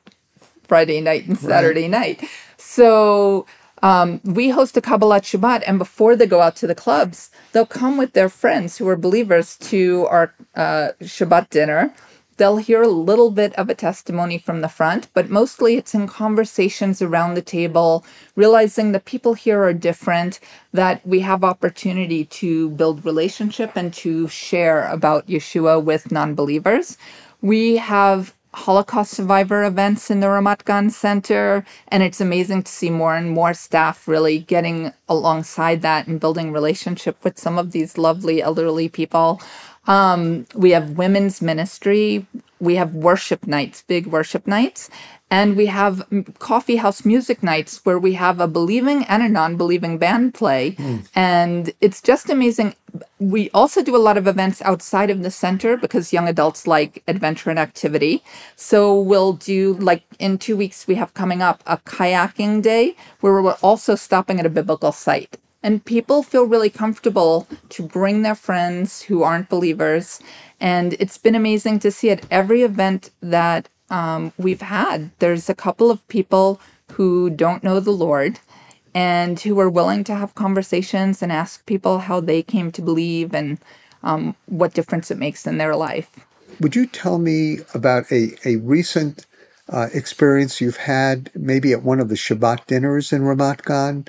Friday 0.67 1.01
night 1.01 1.29
and 1.29 1.39
Saturday 1.39 1.83
right. 1.83 2.21
night. 2.21 2.25
So 2.57 3.47
um, 3.85 4.21
we 4.25 4.49
host 4.49 4.77
a 4.77 4.81
Kabbalat 4.81 5.23
Shabbat, 5.23 5.63
and 5.65 5.79
before 5.79 6.17
they 6.17 6.27
go 6.27 6.41
out 6.41 6.57
to 6.57 6.67
the 6.67 6.75
clubs, 6.75 7.31
they'll 7.53 7.65
come 7.65 7.97
with 7.97 8.15
their 8.15 8.29
friends 8.29 8.79
who 8.79 8.89
are 8.89 8.97
believers 8.97 9.57
to 9.71 10.09
our 10.11 10.35
uh, 10.57 10.89
Shabbat 11.01 11.51
dinner 11.51 11.95
They'll 12.39 12.57
hear 12.59 12.83
a 12.83 12.89
little 12.89 13.33
bit 13.33 13.53
of 13.57 13.69
a 13.69 13.75
testimony 13.75 14.39
from 14.39 14.61
the 14.61 14.69
front, 14.69 15.09
but 15.13 15.29
mostly 15.29 15.77
it's 15.77 15.93
in 15.93 16.07
conversations 16.07 17.03
around 17.03 17.35
the 17.35 17.43
table, 17.43 18.05
realizing 18.37 18.93
that 18.93 19.05
people 19.05 19.35
here 19.35 19.63
are 19.65 19.73
different, 19.73 20.39
that 20.73 21.05
we 21.05 21.19
have 21.21 21.43
opportunity 21.43 22.25
to 22.25 22.71
build 22.71 23.05
relationship 23.05 23.73
and 23.75 23.93
to 23.95 24.29
share 24.29 24.87
about 24.87 25.27
Yeshua 25.27 25.83
with 25.83 26.13
non-believers. 26.13 26.97
We 27.43 27.77
have 27.77 28.35
Holocaust 28.55 29.13
survivor 29.13 29.65
events 29.65 30.11
in 30.11 30.21
the 30.21 30.27
Ramat 30.29 30.65
Gan 30.65 30.91
Center, 30.91 31.65
and 31.89 32.03
it's 32.03 32.21
amazing 32.21 32.63
to 32.63 32.73
see 32.73 32.89
more 32.89 33.15
and 33.15 33.31
more 33.31 33.53
staff 33.53 34.09
really 34.09 34.39
getting 34.39 34.93
alongside 35.09 35.83
that 35.83 36.07
and 36.07 36.19
building 36.19 36.51
relationship 36.51 37.23
with 37.23 37.39
some 37.39 37.59
of 37.59 37.73
these 37.73 37.99
lovely 37.99 38.41
elderly 38.41 38.89
people. 38.89 39.41
Um, 39.89 40.47
we 40.55 40.71
have 40.71 40.91
women's 40.91 41.43
ministry. 41.43 42.27
We 42.61 42.77
have 42.77 42.95
worship 42.95 43.47
nights, 43.47 43.83
big 43.83 44.07
worship 44.07 44.47
nights. 44.47 44.91
And 45.31 45.57
we 45.57 45.67
have 45.67 46.07
coffee 46.39 46.77
house 46.77 47.05
music 47.05 47.43
nights 47.43 47.85
where 47.85 47.99
we 47.99 48.15
have 48.15 48.41
a 48.41 48.49
believing 48.49 49.05
and 49.05 49.23
a 49.23 49.29
non 49.29 49.57
believing 49.57 49.99
band 49.99 50.35
play. 50.35 50.73
Mm. 50.73 51.09
And 51.15 51.73
it's 51.83 52.01
just 52.01 52.31
amazing. 52.31 52.75
We 53.19 53.51
also 53.51 53.83
do 53.83 53.95
a 53.95 53.99
lot 53.99 54.17
of 54.17 54.27
events 54.27 54.63
outside 54.63 55.11
of 55.11 55.23
the 55.23 55.31
center 55.31 55.77
because 55.77 56.15
young 56.15 56.29
adults 56.29 56.67
like 56.67 57.03
adventure 57.09 57.51
and 57.51 57.59
activity. 57.59 58.23
So 58.57 58.99
we'll 58.99 59.35
do, 59.35 59.75
like 59.75 60.03
in 60.19 60.39
two 60.39 60.57
weeks, 60.57 60.87
we 60.87 60.95
have 60.95 61.13
coming 61.13 61.43
up 61.43 61.63
a 61.67 61.77
kayaking 61.79 62.63
day 62.63 62.97
where 63.21 63.43
we're 63.43 63.53
also 63.63 63.97
stopping 63.97 64.41
at 64.41 64.47
a 64.47 64.51
biblical 64.51 64.93
site. 64.93 65.37
And 65.63 65.85
people 65.85 66.23
feel 66.23 66.45
really 66.45 66.71
comfortable 66.71 67.47
to 67.71 67.83
bring 67.83 68.23
their 68.23 68.35
friends 68.35 69.03
who 69.03 69.23
aren't 69.23 69.49
believers. 69.49 70.21
And 70.61 70.95
it's 71.01 71.19
been 71.19 71.35
amazing 71.35 71.81
to 71.81 71.91
see 71.91 72.11
at 72.11 72.25
every 72.31 72.63
event 72.63 73.11
that 73.21 73.69
um, 73.91 74.33
we've 74.39 74.63
had. 74.63 75.11
There's 75.19 75.49
a 75.49 75.55
couple 75.55 75.91
of 75.91 76.07
people 76.09 76.61
who 76.93 77.31
don't 77.31 77.65
know 77.65 77.81
the 77.81 77.91
Lord 77.91 78.39
and 78.95 79.39
who 79.41 79.59
are 79.61 79.71
willing 79.71 80.05
to 80.05 80.15
have 80.15 80.35
conversations 80.35 81.23
and 81.23 81.31
ask 81.31 81.65
people 81.67 81.99
how 81.99 82.21
they 82.21 82.43
came 82.43 82.71
to 82.73 82.83
believe 82.83 83.35
and 83.35 83.59
um, 84.03 84.35
what 84.47 84.75
difference 84.75 85.11
it 85.11 85.19
makes 85.19 85.47
in 85.47 85.59
their 85.59 85.77
life. 85.77 86.11
Would 86.61 86.75
you 86.75 86.87
tell 86.87 87.19
me 87.19 87.59
about 87.75 88.11
a, 88.11 88.31
a 88.45 88.57
recent 88.57 89.27
uh, 89.69 89.89
experience 89.93 90.61
you've 90.61 90.77
had, 90.77 91.31
maybe 91.35 91.73
at 91.73 91.83
one 91.83 92.01
of 92.01 92.09
the 92.09 92.15
Shabbat 92.15 92.67
dinners 92.67 93.13
in 93.13 93.23
Ramat 93.23 93.65
Gan? 93.65 94.07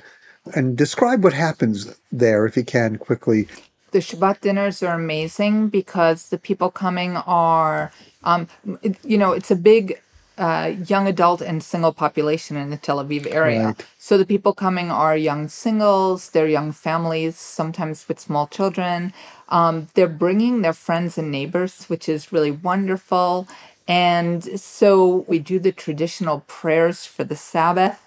And 0.54 0.76
describe 0.76 1.22
what 1.22 1.32
happens 1.32 1.94
there, 2.10 2.46
if 2.46 2.56
you 2.56 2.64
can, 2.64 2.96
quickly. 2.96 3.48
The 3.92 3.98
Shabbat 3.98 4.40
dinners 4.40 4.82
are 4.82 4.94
amazing 4.94 5.68
because 5.68 6.28
the 6.28 6.38
people 6.38 6.70
coming 6.70 7.16
are 7.16 7.92
um, 8.22 8.48
it, 8.82 8.96
you 9.04 9.18
know, 9.18 9.32
it's 9.32 9.50
a 9.50 9.56
big 9.56 10.00
uh, 10.38 10.74
young 10.86 11.06
adult 11.06 11.42
and 11.42 11.62
single 11.62 11.92
population 11.92 12.56
in 12.56 12.70
the 12.70 12.76
Tel 12.76 13.02
Aviv 13.04 13.26
area. 13.30 13.66
Right. 13.66 13.86
So 13.98 14.16
the 14.16 14.24
people 14.24 14.54
coming 14.54 14.90
are 14.90 15.16
young 15.16 15.48
singles, 15.48 16.30
they're 16.30 16.48
young 16.48 16.72
families, 16.72 17.36
sometimes 17.36 18.08
with 18.08 18.18
small 18.18 18.46
children. 18.46 19.12
Um, 19.48 19.88
they're 19.94 20.08
bringing 20.08 20.62
their 20.62 20.72
friends 20.72 21.18
and 21.18 21.30
neighbors, 21.30 21.84
which 21.86 22.08
is 22.08 22.32
really 22.32 22.50
wonderful. 22.50 23.48
And 23.86 24.60
so 24.60 25.24
we 25.28 25.40
do 25.40 25.58
the 25.58 25.72
traditional 25.72 26.40
prayers 26.46 27.04
for 27.04 27.24
the 27.24 27.36
Sabbath. 27.36 28.00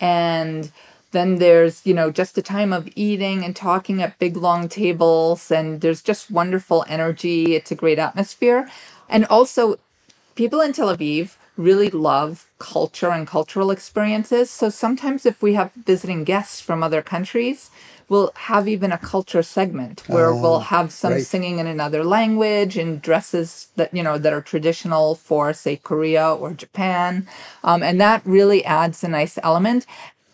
And 0.00 0.70
then 1.14 1.36
there's, 1.36 1.86
you 1.86 1.94
know, 1.94 2.10
just 2.10 2.36
a 2.36 2.42
time 2.42 2.74
of 2.74 2.88
eating 2.94 3.42
and 3.42 3.56
talking 3.56 4.02
at 4.02 4.18
big 4.18 4.36
long 4.36 4.68
tables. 4.68 5.50
And 5.50 5.80
there's 5.80 6.02
just 6.02 6.30
wonderful 6.30 6.84
energy. 6.86 7.54
It's 7.54 7.70
a 7.70 7.74
great 7.74 7.98
atmosphere. 7.98 8.68
And 9.08 9.24
also, 9.26 9.78
people 10.34 10.60
in 10.60 10.74
Tel 10.74 10.94
Aviv 10.94 11.36
really 11.56 11.88
love 11.88 12.46
culture 12.58 13.10
and 13.10 13.26
cultural 13.26 13.70
experiences. 13.70 14.50
So 14.50 14.68
sometimes, 14.68 15.24
if 15.24 15.40
we 15.40 15.54
have 15.54 15.72
visiting 15.72 16.24
guests 16.24 16.60
from 16.60 16.82
other 16.82 17.00
countries, 17.00 17.70
we'll 18.08 18.32
have 18.34 18.68
even 18.68 18.92
a 18.92 18.98
culture 18.98 19.42
segment 19.42 20.08
where 20.08 20.30
oh, 20.30 20.40
we'll 20.40 20.60
have 20.60 20.92
some 20.92 21.14
right. 21.14 21.22
singing 21.24 21.58
in 21.58 21.66
another 21.66 22.04
language 22.04 22.76
and 22.76 23.00
dresses 23.00 23.68
that 23.76 23.94
you 23.94 24.02
know 24.02 24.18
that 24.18 24.32
are 24.32 24.42
traditional 24.42 25.14
for 25.14 25.52
say 25.52 25.76
korea 25.76 26.34
or 26.34 26.52
japan 26.52 27.26
um, 27.62 27.82
and 27.82 28.00
that 28.00 28.24
really 28.24 28.64
adds 28.64 29.02
a 29.02 29.08
nice 29.08 29.38
element 29.42 29.86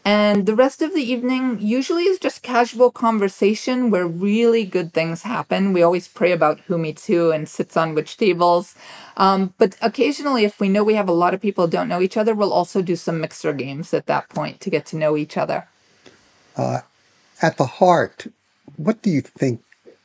and 0.04 0.46
the 0.46 0.54
rest 0.54 0.80
of 0.80 0.94
the 0.94 1.02
evening 1.02 1.58
usually 1.60 2.04
is 2.04 2.18
just 2.18 2.42
casual 2.42 2.90
conversation 2.90 3.90
where 3.90 4.06
really 4.06 4.64
good 4.64 4.94
things 4.94 5.22
happen. 5.22 5.74
We 5.74 5.82
always 5.82 6.08
pray 6.08 6.32
about 6.32 6.60
who 6.60 6.78
meets 6.78 7.06
who 7.06 7.30
and 7.30 7.46
sits 7.46 7.76
on 7.76 7.94
which 7.94 8.16
tables. 8.16 8.74
Um, 9.18 9.52
but 9.58 9.76
occasionally, 9.82 10.44
if 10.44 10.58
we 10.58 10.70
know 10.70 10.82
we 10.82 10.94
have 10.94 11.08
a 11.08 11.12
lot 11.12 11.34
of 11.34 11.42
people 11.42 11.66
don't 11.66 11.88
know 11.88 12.00
each 12.00 12.16
other, 12.16 12.34
we'll 12.34 12.52
also 12.52 12.80
do 12.80 12.96
some 12.96 13.20
mixer 13.20 13.52
games 13.52 13.92
at 13.92 14.06
that 14.06 14.30
point 14.30 14.60
to 14.60 14.70
get 14.70 14.86
to 14.86 14.96
know 14.96 15.18
each 15.18 15.36
other. 15.36 15.68
Uh, 16.56 16.80
at 17.42 17.58
the 17.58 17.66
heart, 17.66 18.26
what 18.76 19.02
do 19.02 19.10
you 19.10 19.20
think 19.20 19.62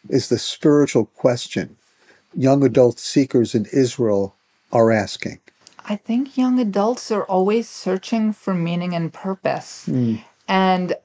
is 0.10 0.28
the 0.28 0.38
spiritual 0.38 1.06
question 1.06 1.78
young 2.34 2.64
adult 2.64 3.00
seekers 3.00 3.56
in 3.56 3.66
Israel 3.72 4.36
are 4.74 4.92
asking? 4.92 5.40
I 5.88 5.96
think 5.96 6.38
young 6.38 6.60
adults 6.60 7.12
are 7.12 7.24
always 7.26 7.70
searching 7.70 8.34
for 8.34 8.54
meaning 8.54 8.96
and 8.96 9.14
purpose. 9.14 9.86
Mm. 9.88 10.24
And 10.48 10.96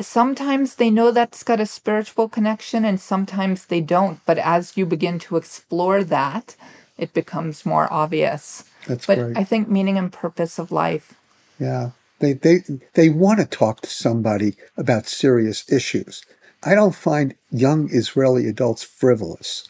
sometimes 0.00 0.76
they 0.76 0.90
know 0.90 1.10
that's 1.10 1.42
got 1.42 1.60
a 1.60 1.66
spiritual 1.66 2.28
connection 2.28 2.84
and 2.84 3.00
sometimes 3.00 3.66
they 3.66 3.80
don't. 3.80 4.20
But 4.26 4.38
as 4.38 4.76
you 4.76 4.84
begin 4.84 5.18
to 5.20 5.36
explore 5.36 6.02
that, 6.04 6.56
it 6.98 7.14
becomes 7.14 7.64
more 7.64 7.92
obvious. 7.92 8.64
That's 8.86 9.06
but 9.06 9.18
great. 9.18 9.36
I 9.36 9.44
think 9.44 9.68
meaning 9.68 9.96
and 9.96 10.12
purpose 10.12 10.58
of 10.58 10.72
life. 10.72 11.14
Yeah. 11.58 11.90
They, 12.18 12.34
they, 12.34 12.62
they 12.94 13.08
want 13.08 13.40
to 13.40 13.46
talk 13.46 13.80
to 13.82 13.90
somebody 13.90 14.56
about 14.76 15.06
serious 15.06 15.70
issues. 15.72 16.22
I 16.62 16.74
don't 16.74 16.94
find 16.94 17.34
young 17.50 17.88
Israeli 17.90 18.46
adults 18.46 18.82
frivolous. 18.82 19.68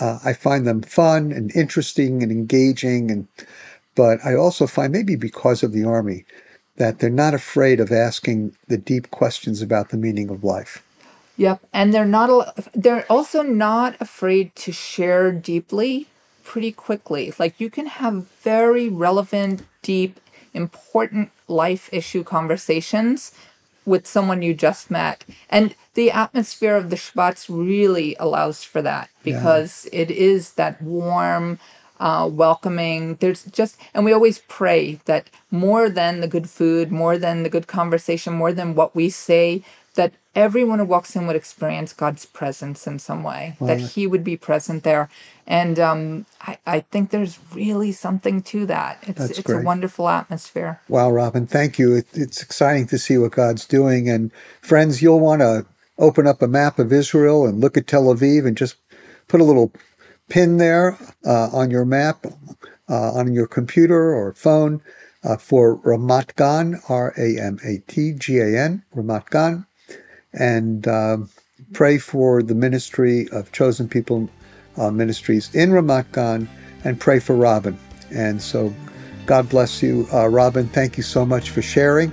Uh, 0.00 0.18
I 0.24 0.32
find 0.32 0.66
them 0.66 0.82
fun 0.82 1.32
and 1.32 1.54
interesting 1.54 2.22
and 2.22 2.32
engaging, 2.32 3.10
and 3.10 3.28
but 3.94 4.18
I 4.24 4.34
also 4.34 4.66
find 4.66 4.92
maybe 4.92 5.16
because 5.16 5.62
of 5.62 5.72
the 5.72 5.84
army 5.84 6.24
that 6.76 6.98
they're 6.98 7.10
not 7.10 7.34
afraid 7.34 7.78
of 7.80 7.92
asking 7.92 8.56
the 8.68 8.78
deep 8.78 9.10
questions 9.10 9.60
about 9.60 9.90
the 9.90 9.98
meaning 9.98 10.30
of 10.30 10.42
life. 10.42 10.82
Yep, 11.36 11.60
and 11.72 11.92
they're 11.92 12.04
not. 12.04 12.72
They're 12.74 13.06
also 13.10 13.42
not 13.42 13.96
afraid 14.00 14.54
to 14.56 14.72
share 14.72 15.32
deeply, 15.32 16.06
pretty 16.44 16.72
quickly. 16.72 17.32
Like 17.38 17.60
you 17.60 17.70
can 17.70 17.86
have 17.86 18.26
very 18.42 18.88
relevant, 18.88 19.62
deep, 19.82 20.20
important 20.54 21.30
life 21.48 21.88
issue 21.92 22.24
conversations 22.24 23.32
with 23.84 24.06
someone 24.06 24.42
you 24.42 24.54
just 24.54 24.90
met. 24.90 25.24
And 25.50 25.74
the 25.94 26.10
atmosphere 26.10 26.76
of 26.76 26.90
the 26.90 26.96
Shabbats 26.96 27.46
really 27.48 28.16
allows 28.18 28.64
for 28.64 28.82
that 28.82 29.10
because 29.22 29.88
yeah. 29.92 30.00
it 30.00 30.10
is 30.10 30.54
that 30.54 30.80
warm, 30.80 31.58
uh, 32.00 32.28
welcoming. 32.30 33.16
There's 33.16 33.44
just, 33.44 33.78
and 33.94 34.04
we 34.04 34.12
always 34.12 34.40
pray 34.48 35.00
that 35.04 35.30
more 35.50 35.88
than 35.88 36.20
the 36.20 36.28
good 36.28 36.50
food, 36.50 36.90
more 36.90 37.16
than 37.18 37.42
the 37.42 37.50
good 37.50 37.66
conversation, 37.66 38.32
more 38.32 38.52
than 38.52 38.74
what 38.74 38.94
we 38.94 39.08
say, 39.08 39.62
everyone 40.34 40.78
who 40.78 40.84
walks 40.84 41.14
in 41.14 41.26
would 41.26 41.36
experience 41.36 41.92
God's 41.92 42.24
presence 42.24 42.86
in 42.86 42.98
some 42.98 43.22
way, 43.22 43.56
that 43.60 43.80
He 43.80 44.06
would 44.06 44.24
be 44.24 44.36
present 44.36 44.82
there. 44.82 45.08
And 45.46 45.78
um, 45.78 46.26
I, 46.40 46.58
I, 46.66 46.80
think 46.80 47.10
there's 47.10 47.38
really 47.52 47.92
something 47.92 48.42
to 48.42 48.64
that. 48.66 48.98
It's, 49.02 49.18
That's 49.18 49.38
it's 49.38 49.42
great. 49.42 49.62
a 49.62 49.64
wonderful 49.64 50.08
atmosphere. 50.08 50.80
Wow, 50.88 51.10
Robin, 51.10 51.46
thank 51.46 51.78
you. 51.78 51.96
It, 51.96 52.06
it's 52.14 52.42
exciting 52.42 52.86
to 52.88 52.98
see 52.98 53.18
what 53.18 53.32
God's 53.32 53.66
doing. 53.66 54.08
And 54.08 54.30
friends, 54.60 55.02
you'll 55.02 55.20
want 55.20 55.40
to 55.40 55.66
open 55.98 56.26
up 56.26 56.40
a 56.42 56.48
map 56.48 56.78
of 56.78 56.92
Israel 56.92 57.46
and 57.46 57.60
look 57.60 57.76
at 57.76 57.86
Tel 57.86 58.04
Aviv 58.04 58.46
and 58.46 58.56
just 58.56 58.76
put 59.28 59.40
a 59.40 59.44
little 59.44 59.72
pin 60.28 60.56
there 60.56 60.96
uh, 61.26 61.48
on 61.52 61.70
your 61.70 61.84
map, 61.84 62.24
uh, 62.88 63.12
on 63.12 63.34
your 63.34 63.46
computer 63.46 64.14
or 64.14 64.32
phone. 64.32 64.80
Uh, 65.24 65.36
for 65.36 65.78
Ramat 65.82 66.34
Gan, 66.34 66.80
R 66.88 67.14
A 67.16 67.38
M 67.38 67.56
A 67.64 67.78
T 67.86 68.12
G 68.12 68.38
A 68.38 68.60
N, 68.60 68.82
Ramat 68.92 69.30
Gan, 69.30 69.66
and 70.34 70.86
uh, 70.86 71.18
pray 71.72 71.98
for 71.98 72.42
the 72.42 72.54
ministry 72.54 73.28
of 73.30 73.52
Chosen 73.52 73.88
People 73.88 74.28
uh, 74.76 74.90
Ministries 74.90 75.54
in 75.54 75.70
Ramat 75.70 76.12
Gan 76.12 76.48
and 76.84 76.98
pray 76.98 77.18
for 77.18 77.36
Robin. 77.36 77.78
And 78.10 78.40
so, 78.40 78.74
God 79.26 79.48
bless 79.48 79.82
you, 79.82 80.06
uh, 80.12 80.28
Robin. 80.28 80.68
Thank 80.68 80.96
you 80.96 81.02
so 81.02 81.24
much 81.24 81.50
for 81.50 81.62
sharing. 81.62 82.12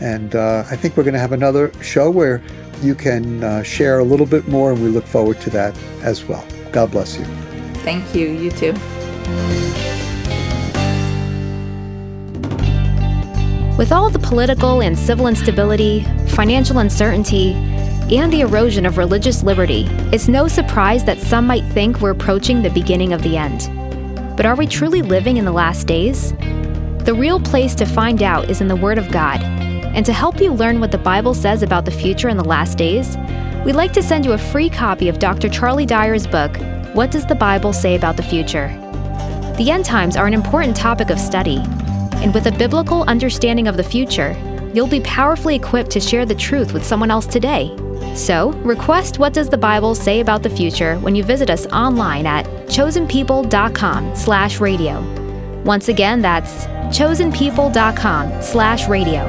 And 0.00 0.34
uh, 0.34 0.64
I 0.70 0.76
think 0.76 0.96
we're 0.96 1.04
going 1.04 1.14
to 1.14 1.20
have 1.20 1.32
another 1.32 1.72
show 1.82 2.10
where 2.10 2.42
you 2.82 2.94
can 2.94 3.42
uh, 3.42 3.62
share 3.62 3.98
a 3.98 4.04
little 4.04 4.26
bit 4.26 4.46
more, 4.48 4.72
and 4.72 4.82
we 4.82 4.88
look 4.88 5.06
forward 5.06 5.40
to 5.42 5.50
that 5.50 5.76
as 6.02 6.24
well. 6.24 6.46
God 6.72 6.90
bless 6.90 7.18
you. 7.18 7.24
Thank 7.82 8.14
you. 8.14 8.28
You 8.28 8.50
too. 8.50 9.95
With 13.78 13.92
all 13.92 14.08
the 14.08 14.18
political 14.18 14.80
and 14.80 14.98
civil 14.98 15.26
instability, 15.26 16.02
financial 16.28 16.78
uncertainty, 16.78 17.52
and 18.10 18.32
the 18.32 18.40
erosion 18.40 18.86
of 18.86 18.96
religious 18.96 19.42
liberty, 19.42 19.86
it's 20.12 20.28
no 20.28 20.48
surprise 20.48 21.04
that 21.04 21.18
some 21.18 21.46
might 21.46 21.64
think 21.74 22.00
we're 22.00 22.12
approaching 22.12 22.62
the 22.62 22.70
beginning 22.70 23.12
of 23.12 23.20
the 23.22 23.36
end. 23.36 23.68
But 24.34 24.46
are 24.46 24.56
we 24.56 24.66
truly 24.66 25.02
living 25.02 25.36
in 25.36 25.44
the 25.44 25.52
last 25.52 25.86
days? 25.86 26.32
The 27.04 27.14
real 27.14 27.38
place 27.38 27.74
to 27.74 27.84
find 27.84 28.22
out 28.22 28.48
is 28.48 28.62
in 28.62 28.68
the 28.68 28.76
Word 28.76 28.96
of 28.96 29.10
God. 29.10 29.42
And 29.42 30.06
to 30.06 30.12
help 30.14 30.40
you 30.40 30.54
learn 30.54 30.80
what 30.80 30.90
the 30.90 30.96
Bible 30.96 31.34
says 31.34 31.62
about 31.62 31.84
the 31.84 31.90
future 31.90 32.30
in 32.30 32.38
the 32.38 32.44
last 32.44 32.78
days, 32.78 33.18
we'd 33.66 33.76
like 33.76 33.92
to 33.92 34.02
send 34.02 34.24
you 34.24 34.32
a 34.32 34.38
free 34.38 34.70
copy 34.70 35.10
of 35.10 35.18
Dr. 35.18 35.50
Charlie 35.50 35.84
Dyer's 35.84 36.26
book, 36.26 36.56
What 36.94 37.10
Does 37.10 37.26
the 37.26 37.34
Bible 37.34 37.74
Say 37.74 37.94
About 37.94 38.16
the 38.16 38.22
Future? 38.22 38.68
The 39.58 39.70
end 39.70 39.84
times 39.84 40.16
are 40.16 40.26
an 40.26 40.34
important 40.34 40.76
topic 40.76 41.10
of 41.10 41.20
study, 41.20 41.62
and 42.22 42.34
with 42.34 42.46
a 42.46 42.52
biblical 42.52 43.02
understanding 43.04 43.68
of 43.68 43.76
the 43.76 43.82
future, 43.84 44.36
you'll 44.74 44.86
be 44.86 45.00
powerfully 45.00 45.54
equipped 45.54 45.90
to 45.90 46.00
share 46.00 46.26
the 46.26 46.34
truth 46.34 46.72
with 46.72 46.84
someone 46.84 47.10
else 47.10 47.26
today. 47.26 47.74
So, 48.14 48.52
request 48.64 49.18
What 49.18 49.32
Does 49.32 49.48
the 49.48 49.58
Bible 49.58 49.94
Say 49.94 50.20
About 50.20 50.42
the 50.42 50.50
Future 50.50 50.96
when 50.98 51.14
you 51.14 51.22
visit 51.22 51.50
us 51.50 51.66
online 51.66 52.26
at 52.26 52.46
chosenpeople.com 52.66 54.16
slash 54.16 54.60
radio. 54.60 55.00
Once 55.64 55.88
again, 55.88 56.22
that's 56.22 56.66
chosenpeople.com 56.96 58.42
slash 58.42 58.88
radio. 58.88 59.26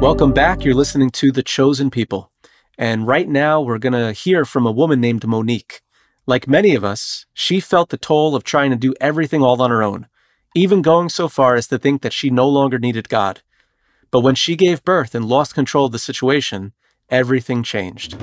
Welcome 0.00 0.32
back. 0.32 0.64
You're 0.64 0.74
listening 0.74 1.10
to 1.10 1.32
The 1.32 1.42
Chosen 1.42 1.90
People. 1.90 2.30
And 2.78 3.06
right 3.08 3.28
now, 3.28 3.60
we're 3.60 3.78
going 3.78 3.94
to 3.94 4.12
hear 4.12 4.44
from 4.44 4.64
a 4.64 4.70
woman 4.70 5.00
named 5.00 5.26
Monique. 5.26 5.82
Like 6.24 6.46
many 6.46 6.76
of 6.76 6.84
us, 6.84 7.26
she 7.34 7.58
felt 7.58 7.88
the 7.88 7.96
toll 7.96 8.36
of 8.36 8.44
trying 8.44 8.70
to 8.70 8.76
do 8.76 8.94
everything 9.00 9.42
all 9.42 9.60
on 9.60 9.70
her 9.70 9.82
own, 9.82 10.06
even 10.54 10.82
going 10.82 11.08
so 11.08 11.28
far 11.28 11.54
as 11.54 11.66
to 11.68 11.78
think 11.78 12.02
that 12.02 12.12
she 12.12 12.30
no 12.30 12.48
longer 12.48 12.78
needed 12.78 13.08
God. 13.08 13.42
But 14.10 14.20
when 14.20 14.34
she 14.34 14.56
gave 14.56 14.84
birth 14.84 15.14
and 15.14 15.24
lost 15.24 15.54
control 15.54 15.86
of 15.86 15.92
the 15.92 15.98
situation, 15.98 16.72
everything 17.10 17.62
changed. 17.62 18.18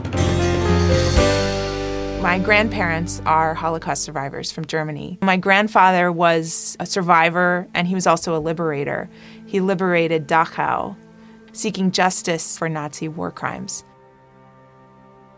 My 2.21 2.39
grandparents 2.39 3.21
are 3.27 3.53
Holocaust 3.53 4.03
survivors 4.03 4.51
from 4.51 4.65
Germany. 4.65 5.19
My 5.21 5.37
grandfather 5.37 6.11
was 6.11 6.75
a 6.79 6.85
survivor 6.87 7.67
and 7.75 7.87
he 7.87 7.93
was 7.93 8.07
also 8.07 8.35
a 8.35 8.39
liberator. 8.39 9.07
He 9.45 9.59
liberated 9.59 10.27
Dachau, 10.27 10.95
seeking 11.53 11.91
justice 11.91 12.57
for 12.57 12.67
Nazi 12.67 13.07
war 13.07 13.29
crimes. 13.29 13.83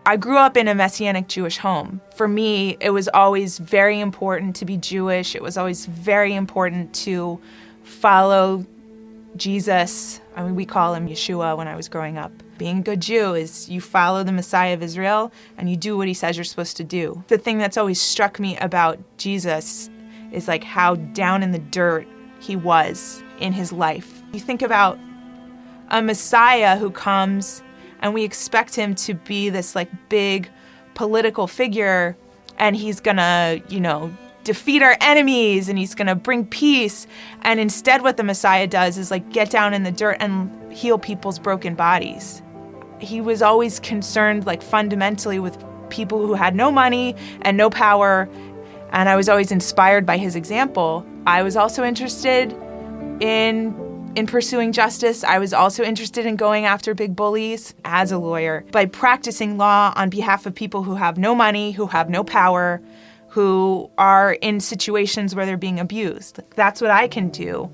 I 0.08 0.16
grew 0.16 0.38
up 0.38 0.56
in 0.56 0.70
a 0.70 0.74
Messianic 0.74 1.28
Jewish 1.28 1.58
home. 1.58 2.00
For 2.16 2.30
me, 2.30 2.78
it 2.80 2.92
was 2.92 3.10
always 3.10 3.58
very 3.58 4.00
important 4.00 4.56
to 4.56 4.64
be 4.64 4.78
Jewish. 4.78 5.36
It 5.36 5.42
was 5.42 5.58
always 5.58 5.86
very 5.86 6.34
important 6.34 6.96
to 7.04 7.42
follow 7.84 8.66
Jesus. 9.36 10.22
I 10.38 10.44
mean, 10.44 10.56
we 10.56 10.66
call 10.66 10.94
him 10.94 11.10
Yeshua 11.10 11.58
when 11.58 11.68
I 11.68 11.76
was 11.76 11.90
growing 11.90 12.18
up. 12.18 12.32
Being 12.58 12.78
a 12.80 12.82
good 12.84 13.02
Jew 13.02 13.36
is 13.36 13.68
you 13.68 13.82
follow 13.82 14.24
the 14.24 14.32
Messiah 14.32 14.74
of 14.74 14.82
Israel 14.82 15.30
and 15.58 15.70
you 15.70 15.76
do 15.76 15.98
what 15.98 16.08
he 16.08 16.14
says 16.14 16.38
you're 16.38 16.46
supposed 16.46 16.78
to 16.78 16.86
do. 16.86 17.22
The 17.28 17.38
thing 17.38 17.58
that's 17.58 17.76
always 17.76 18.00
struck 18.00 18.40
me 18.40 18.58
about 18.60 19.00
Jesus 19.18 19.90
is 20.32 20.48
like 20.48 20.64
how 20.64 20.96
down 20.96 21.44
in 21.44 21.52
the 21.52 21.60
dirt 21.60 22.08
he 22.40 22.56
was 22.56 23.22
in 23.42 23.52
his 23.52 23.74
life. 23.74 24.24
You 24.32 24.40
think 24.40 24.62
about 24.62 24.98
a 25.90 26.02
Messiah 26.02 26.78
who 26.78 26.92
comes 26.92 27.62
and 28.02 28.14
we 28.14 28.24
expect 28.24 28.76
him 28.76 28.96
to 28.96 29.14
be 29.14 29.50
this 29.50 29.76
like 29.76 29.90
big 30.10 30.50
political 30.94 31.48
figure 31.48 32.18
and 32.58 32.76
he's 32.76 33.00
gonna, 33.00 33.62
you 33.70 33.80
know, 33.80 34.16
defeat 34.44 34.82
our 34.82 34.98
enemies 35.02 35.70
and 35.70 35.78
he's 35.78 35.94
gonna 35.94 36.16
bring 36.16 36.46
peace. 36.46 37.06
And 37.42 37.60
instead, 37.60 38.02
what 38.02 38.18
the 38.18 38.24
Messiah 38.24 38.68
does 38.68 38.98
is 38.98 39.12
like 39.12 39.30
get 39.32 39.50
down 39.50 39.74
in 39.74 39.84
the 39.84 39.92
dirt 39.92 40.18
and 40.20 40.72
heal 40.72 40.98
people's 40.98 41.40
broken 41.40 41.76
bodies. 41.76 42.42
He 43.00 43.22
was 43.22 43.42
always 43.42 43.80
concerned, 43.80 44.46
like 44.46 44.62
fundamentally, 44.64 45.40
with 45.40 45.64
people 45.90 46.26
who 46.26 46.34
had 46.34 46.56
no 46.56 46.72
money 46.72 47.16
and 47.42 47.58
no 47.58 47.70
power. 47.70 48.28
And 48.92 49.10
I 49.10 49.16
was 49.16 49.30
always 49.30 49.52
inspired 49.52 50.06
by 50.06 50.18
his 50.18 50.36
example. 50.36 51.06
I 51.26 51.44
was 51.44 51.56
also 51.56 51.84
interested 51.84 52.54
in 53.20 53.76
in 54.18 54.26
pursuing 54.26 54.72
justice. 54.72 55.24
I 55.24 55.38
was 55.38 55.54
also 55.54 55.84
interested 55.84 56.26
in 56.26 56.38
going 56.38 56.66
after 56.66 56.96
big 56.96 57.16
bullies 57.16 57.76
as 57.86 58.12
a 58.12 58.18
lawyer 58.18 58.66
by 58.72 58.88
practicing 58.88 59.60
law 59.60 59.94
on 59.96 60.10
behalf 60.10 60.48
of 60.48 60.56
people 60.56 60.82
who 60.82 60.96
have 60.96 61.20
no 61.20 61.36
money, 61.36 61.72
who 61.72 61.86
have 61.86 62.10
no 62.10 62.24
power, 62.24 62.82
who 63.30 63.92
are 64.00 64.34
in 64.34 64.60
situations 64.60 65.36
where 65.36 65.46
they're 65.46 65.56
being 65.56 65.80
abused. 65.80 66.40
That's 66.56 66.82
what 66.82 66.90
I 66.90 67.08
can 67.08 67.30
do. 67.30 67.72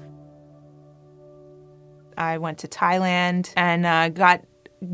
I 2.18 2.38
went 2.40 2.58
to 2.60 2.68
Thailand 2.68 3.54
and 3.56 3.86
uh, 3.86 4.10
got 4.10 4.44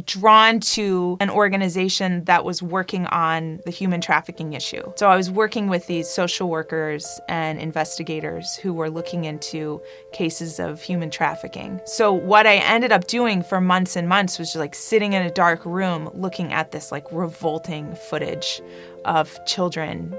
drawn 0.05 0.59
to 0.59 1.17
an 1.19 1.29
organization 1.29 2.23
that 2.25 2.45
was 2.45 2.61
working 2.61 3.05
on 3.07 3.59
the 3.65 3.71
human 3.71 4.01
trafficking 4.01 4.53
issue. 4.53 4.83
So 4.95 5.09
I 5.09 5.15
was 5.15 5.31
working 5.31 5.67
with 5.67 5.87
these 5.87 6.07
social 6.07 6.49
workers 6.49 7.19
and 7.27 7.59
investigators 7.59 8.55
who 8.55 8.73
were 8.73 8.89
looking 8.89 9.25
into 9.25 9.81
cases 10.13 10.59
of 10.59 10.81
human 10.81 11.09
trafficking. 11.09 11.79
So 11.85 12.13
what 12.13 12.45
I 12.45 12.57
ended 12.57 12.91
up 12.91 13.07
doing 13.07 13.43
for 13.43 13.61
months 13.61 13.95
and 13.95 14.07
months 14.07 14.37
was 14.39 14.49
just 14.49 14.57
like 14.57 14.75
sitting 14.75 15.13
in 15.13 15.21
a 15.21 15.31
dark 15.31 15.65
room 15.65 16.09
looking 16.13 16.53
at 16.53 16.71
this 16.71 16.91
like 16.91 17.05
revolting 17.11 17.95
footage 17.95 18.61
of 19.05 19.39
children 19.45 20.15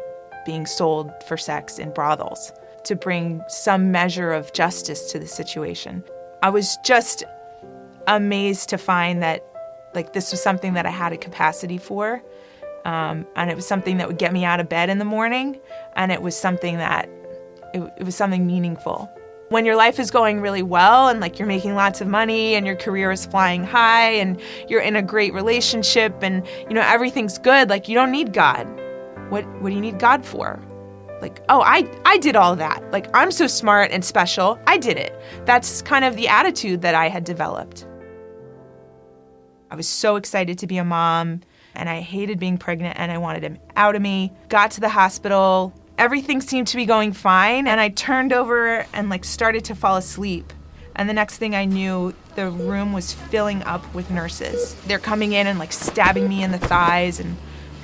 being 0.47 0.67
sold 0.67 1.11
for 1.27 1.37
sex 1.37 1.79
in 1.79 1.93
brothels 1.93 2.53
to 2.85 2.97
bring 2.97 3.43
some 3.49 3.91
measure 3.91 4.33
of 4.33 4.53
justice 4.53 5.13
to 5.13 5.19
the 5.19 5.27
situation. 5.27 6.03
I 6.43 6.49
was 6.49 6.79
just 6.85 7.25
amazed 8.07 8.69
to 8.71 8.79
find 8.79 9.23
that 9.23 9.45
like 9.95 10.13
this 10.13 10.31
was 10.31 10.43
something 10.43 10.75
that 10.75 10.87
I 10.87 10.91
had 10.91 11.13
a 11.13 11.17
capacity 11.17 11.79
for. 11.79 12.23
Um, 12.85 13.27
and 13.37 13.51
it 13.51 13.57
was 13.57 13.67
something 13.67 13.99
that 13.99 14.09
would 14.09 14.19
get 14.19 14.33
me 14.33 14.45
out 14.45 14.61
of 14.61 14.69
bed 14.69 14.89
in 14.89 14.99
the 14.99 15.05
morning. 15.05 15.61
And 15.97 16.11
it 16.11 16.23
was 16.23 16.37
something 16.37 16.79
that, 16.79 17.09
it, 17.75 17.83
it 17.99 18.05
was 18.05 18.17
something 18.17 18.47
meaningful. 18.47 19.11
When 19.51 19.65
your 19.65 19.75
life 19.75 19.99
is 19.99 20.11
going 20.11 20.41
really 20.41 20.63
well 20.63 21.09
and 21.09 21.19
like 21.21 21.39
you're 21.39 21.49
making 21.49 21.75
lots 21.75 22.01
of 22.01 22.07
money 22.07 22.55
and 22.55 22.65
your 22.65 22.77
career 22.77 23.11
is 23.11 23.27
flying 23.27 23.65
high 23.65 24.11
and 24.13 24.41
you're 24.69 24.81
in 24.81 24.95
a 24.95 25.03
great 25.03 25.35
relationship 25.35 26.23
and 26.23 26.47
you 26.69 26.75
know 26.75 26.83
everything's 26.83 27.37
good, 27.37 27.69
like 27.69 27.89
you 27.89 27.97
don't 27.97 28.13
need 28.13 28.33
God. 28.33 28.65
What 29.29 29.45
what 29.61 29.71
do 29.71 29.75
you 29.75 29.81
need 29.81 29.99
God 29.99 30.25
for? 30.25 30.61
Like, 31.21 31.43
oh, 31.49 31.63
I 31.63 31.91
I 32.05 32.19
did 32.19 32.37
all 32.37 32.55
that. 32.55 32.89
Like 32.93 33.09
I'm 33.13 33.33
so 33.33 33.49
smart 33.49 33.91
and 33.91 34.05
special. 34.05 34.57
I 34.69 34.79
did 34.79 34.97
it. 34.97 35.21
That's 35.47 35.83
kind 35.83 36.05
of 36.05 36.15
the 36.15 36.29
attitude 36.29 36.83
that 36.83 36.95
I 36.95 37.09
had 37.09 37.25
developed. 37.25 37.89
I 39.71 39.77
was 39.77 39.87
so 39.87 40.17
excited 40.17 40.59
to 40.59 40.67
be 40.67 40.79
a 40.79 40.85
mom 40.85 41.43
and 41.75 41.89
I 41.89 42.01
hated 42.01 42.41
being 42.41 42.59
pregnant 42.59 42.99
and 42.99 43.13
I 43.13 43.19
wanted 43.19 43.45
him 43.45 43.59
out 43.77 43.95
of 43.95 44.03
me. 44.03 44.33
Got 44.49 44.73
to 44.73 44.81
the 44.81 44.89
hospital. 44.89 45.73
Everything 45.97 46.41
seemed 46.41 46.67
to 46.69 46.77
be 46.77 46.87
going 46.87 47.13
fine 47.13 47.69
and 47.69 47.81
I 47.81 47.91
turned 47.91 48.33
over 48.33 48.85
and 48.93 49.09
like 49.09 49.25
started 49.25 49.65
to 49.67 49.75
fall 49.75 49.97
asleep. 49.97 50.53
And 50.97 51.09
the 51.09 51.15
next 51.15 51.39
thing 51.39 51.55
I 51.55 51.67
knew, 51.67 52.15
the 52.35 52.51
room 52.51 52.93
was 52.93 53.13
filling 53.13 53.63
up 53.63 53.95
with 53.95 54.11
nurses. 54.11 54.75
They're 54.87 54.99
coming 54.99 55.33
in 55.33 55.47
and 55.47 55.59
like 55.59 55.73
stabbing 55.73 56.29
me 56.29 56.43
in 56.43 56.51
the 56.51 56.59
thighs 56.59 57.21
and 57.21 57.37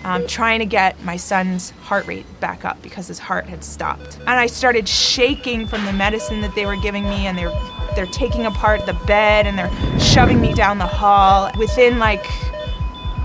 um, 0.05 0.27
trying 0.27 0.61
to 0.61 0.66
get 0.66 1.03
my 1.05 1.16
son's 1.16 1.70
heart 1.70 2.07
rate 2.07 2.27
back 2.40 2.64
up 2.64 2.81
because 2.83 3.09
his 3.09 3.18
heart 3.18 3.46
had 3.46 3.64
stopped. 3.64 4.18
And 4.18 4.31
I 4.31 4.46
started 4.46 4.88
shaking 4.88 5.66
from 5.66 5.85
the 5.85 5.92
medicine 5.92 6.40
that 6.42 6.55
they 6.55 6.64
were 6.66 6.77
giving 6.77 7.05
me, 7.05 7.27
and 7.27 7.37
they're 7.37 7.51
they're 7.96 8.06
taking 8.06 8.46
apart 8.46 8.87
the 8.87 8.92
bed 8.92 9.46
and 9.46 9.59
they're 9.59 9.98
shoving 9.98 10.40
me 10.40 10.54
down 10.54 10.78
the 10.78 10.87
hall. 10.87 11.50
Within 11.59 11.98
like 11.98 12.24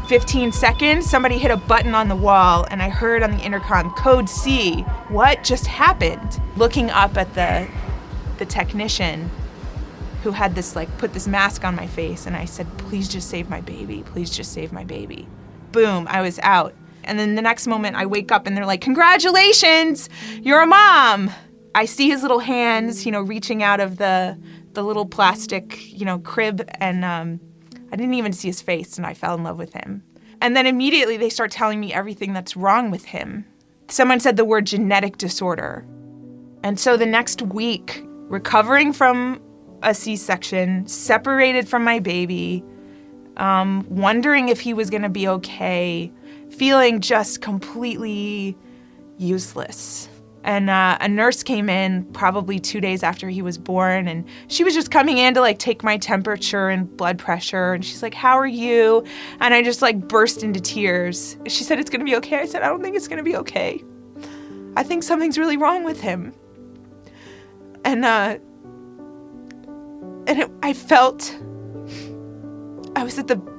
15 0.07 0.51
seconds, 0.51 1.07
somebody 1.07 1.37
hit 1.37 1.51
a 1.51 1.57
button 1.57 1.93
on 1.93 2.07
the 2.07 2.15
wall, 2.15 2.65
and 2.71 2.81
I 2.81 2.89
heard 2.89 3.21
on 3.21 3.31
the 3.31 3.39
intercom, 3.39 3.91
"Code 3.91 4.29
C." 4.29 4.81
What 5.09 5.43
just 5.43 5.67
happened? 5.67 6.41
Looking 6.57 6.89
up 6.89 7.17
at 7.17 7.33
the 7.35 7.67
the 8.39 8.45
technician 8.45 9.29
who 10.23 10.31
had 10.31 10.55
this 10.55 10.75
like 10.75 10.89
put 10.97 11.13
this 11.13 11.27
mask 11.27 11.63
on 11.63 11.75
my 11.75 11.85
face, 11.85 12.25
and 12.25 12.35
I 12.35 12.45
said, 12.45 12.67
"Please 12.77 13.07
just 13.07 13.29
save 13.29 13.49
my 13.49 13.61
baby. 13.61 14.03
Please 14.07 14.29
just 14.29 14.51
save 14.51 14.71
my 14.71 14.83
baby." 14.83 15.27
boom, 15.71 16.07
I 16.09 16.21
was 16.21 16.39
out. 16.43 16.73
And 17.03 17.17
then 17.17 17.35
the 17.35 17.41
next 17.41 17.67
moment 17.67 17.95
I 17.95 18.05
wake 18.05 18.31
up 18.31 18.45
and 18.45 18.55
they're 18.55 18.65
like, 18.65 18.81
Congratulations, 18.81 20.09
you're 20.41 20.61
a 20.61 20.67
mom. 20.67 21.31
I 21.73 21.85
see 21.85 22.09
his 22.09 22.21
little 22.21 22.39
hands, 22.39 23.05
you 23.05 23.11
know, 23.11 23.21
reaching 23.21 23.63
out 23.63 23.79
of 23.79 23.97
the 23.97 24.37
the 24.73 24.83
little 24.83 25.05
plastic, 25.05 25.91
you 25.91 26.05
know, 26.05 26.19
crib 26.19 26.67
and 26.75 27.03
um, 27.03 27.39
I 27.91 27.95
didn't 27.95 28.13
even 28.13 28.33
see 28.33 28.47
his 28.47 28.61
face 28.61 28.97
and 28.97 29.05
I 29.05 29.13
fell 29.13 29.35
in 29.35 29.43
love 29.43 29.57
with 29.57 29.73
him. 29.73 30.03
And 30.41 30.55
then 30.55 30.65
immediately 30.65 31.17
they 31.17 31.29
start 31.29 31.51
telling 31.51 31.79
me 31.79 31.93
everything 31.93 32.33
that's 32.33 32.55
wrong 32.55 32.89
with 32.89 33.05
him. 33.05 33.45
Someone 33.89 34.19
said 34.19 34.37
the 34.37 34.45
word 34.45 34.65
genetic 34.65 35.17
disorder. 35.17 35.85
And 36.63 36.79
so 36.79 36.97
the 36.97 37.05
next 37.05 37.41
week, 37.41 38.03
recovering 38.27 38.93
from 38.93 39.41
a 39.83 39.93
C 39.93 40.15
section, 40.15 40.87
separated 40.87 41.67
from 41.67 41.83
my 41.83 41.99
baby, 41.99 42.63
um, 43.37 43.85
wondering 43.89 44.49
if 44.49 44.59
he 44.59 44.73
was 44.73 44.89
going 44.89 45.01
to 45.01 45.09
be 45.09 45.27
okay, 45.27 46.11
feeling 46.49 47.01
just 47.01 47.41
completely 47.41 48.57
useless. 49.17 50.07
And 50.43 50.69
uh, 50.69 50.97
a 50.99 51.07
nurse 51.07 51.43
came 51.43 51.69
in 51.69 52.05
probably 52.13 52.59
two 52.59 52.81
days 52.81 53.03
after 53.03 53.29
he 53.29 53.41
was 53.41 53.57
born, 53.57 54.07
and 54.07 54.25
she 54.47 54.63
was 54.63 54.73
just 54.73 54.89
coming 54.89 55.17
in 55.17 55.35
to 55.35 55.41
like 55.41 55.59
take 55.59 55.83
my 55.83 55.97
temperature 55.97 56.69
and 56.69 56.95
blood 56.97 57.19
pressure. 57.19 57.73
And 57.73 57.85
she's 57.85 58.01
like, 58.01 58.13
How 58.13 58.37
are 58.37 58.47
you? 58.47 59.03
And 59.39 59.53
I 59.53 59.61
just 59.61 59.81
like 59.81 60.07
burst 60.07 60.43
into 60.43 60.59
tears. 60.59 61.37
She 61.47 61.63
said, 61.63 61.79
It's 61.79 61.89
gonna 61.89 62.05
be 62.05 62.15
okay. 62.17 62.39
I 62.39 62.45
said, 62.45 62.63
I 62.63 62.67
don't 62.67 62.81
think 62.81 62.95
it's 62.95 63.07
gonna 63.07 63.23
be 63.23 63.35
okay. 63.37 63.83
I 64.75 64.83
think 64.83 65.03
something's 65.03 65.37
really 65.37 65.57
wrong 65.57 65.83
with 65.83 66.01
him. 66.01 66.33
And, 67.83 68.05
uh, 68.05 68.37
and 70.27 70.39
it, 70.39 70.51
I 70.63 70.73
felt 70.73 71.35
I 72.95 73.03
was 73.03 73.17
at 73.19 73.27
the 73.27 73.50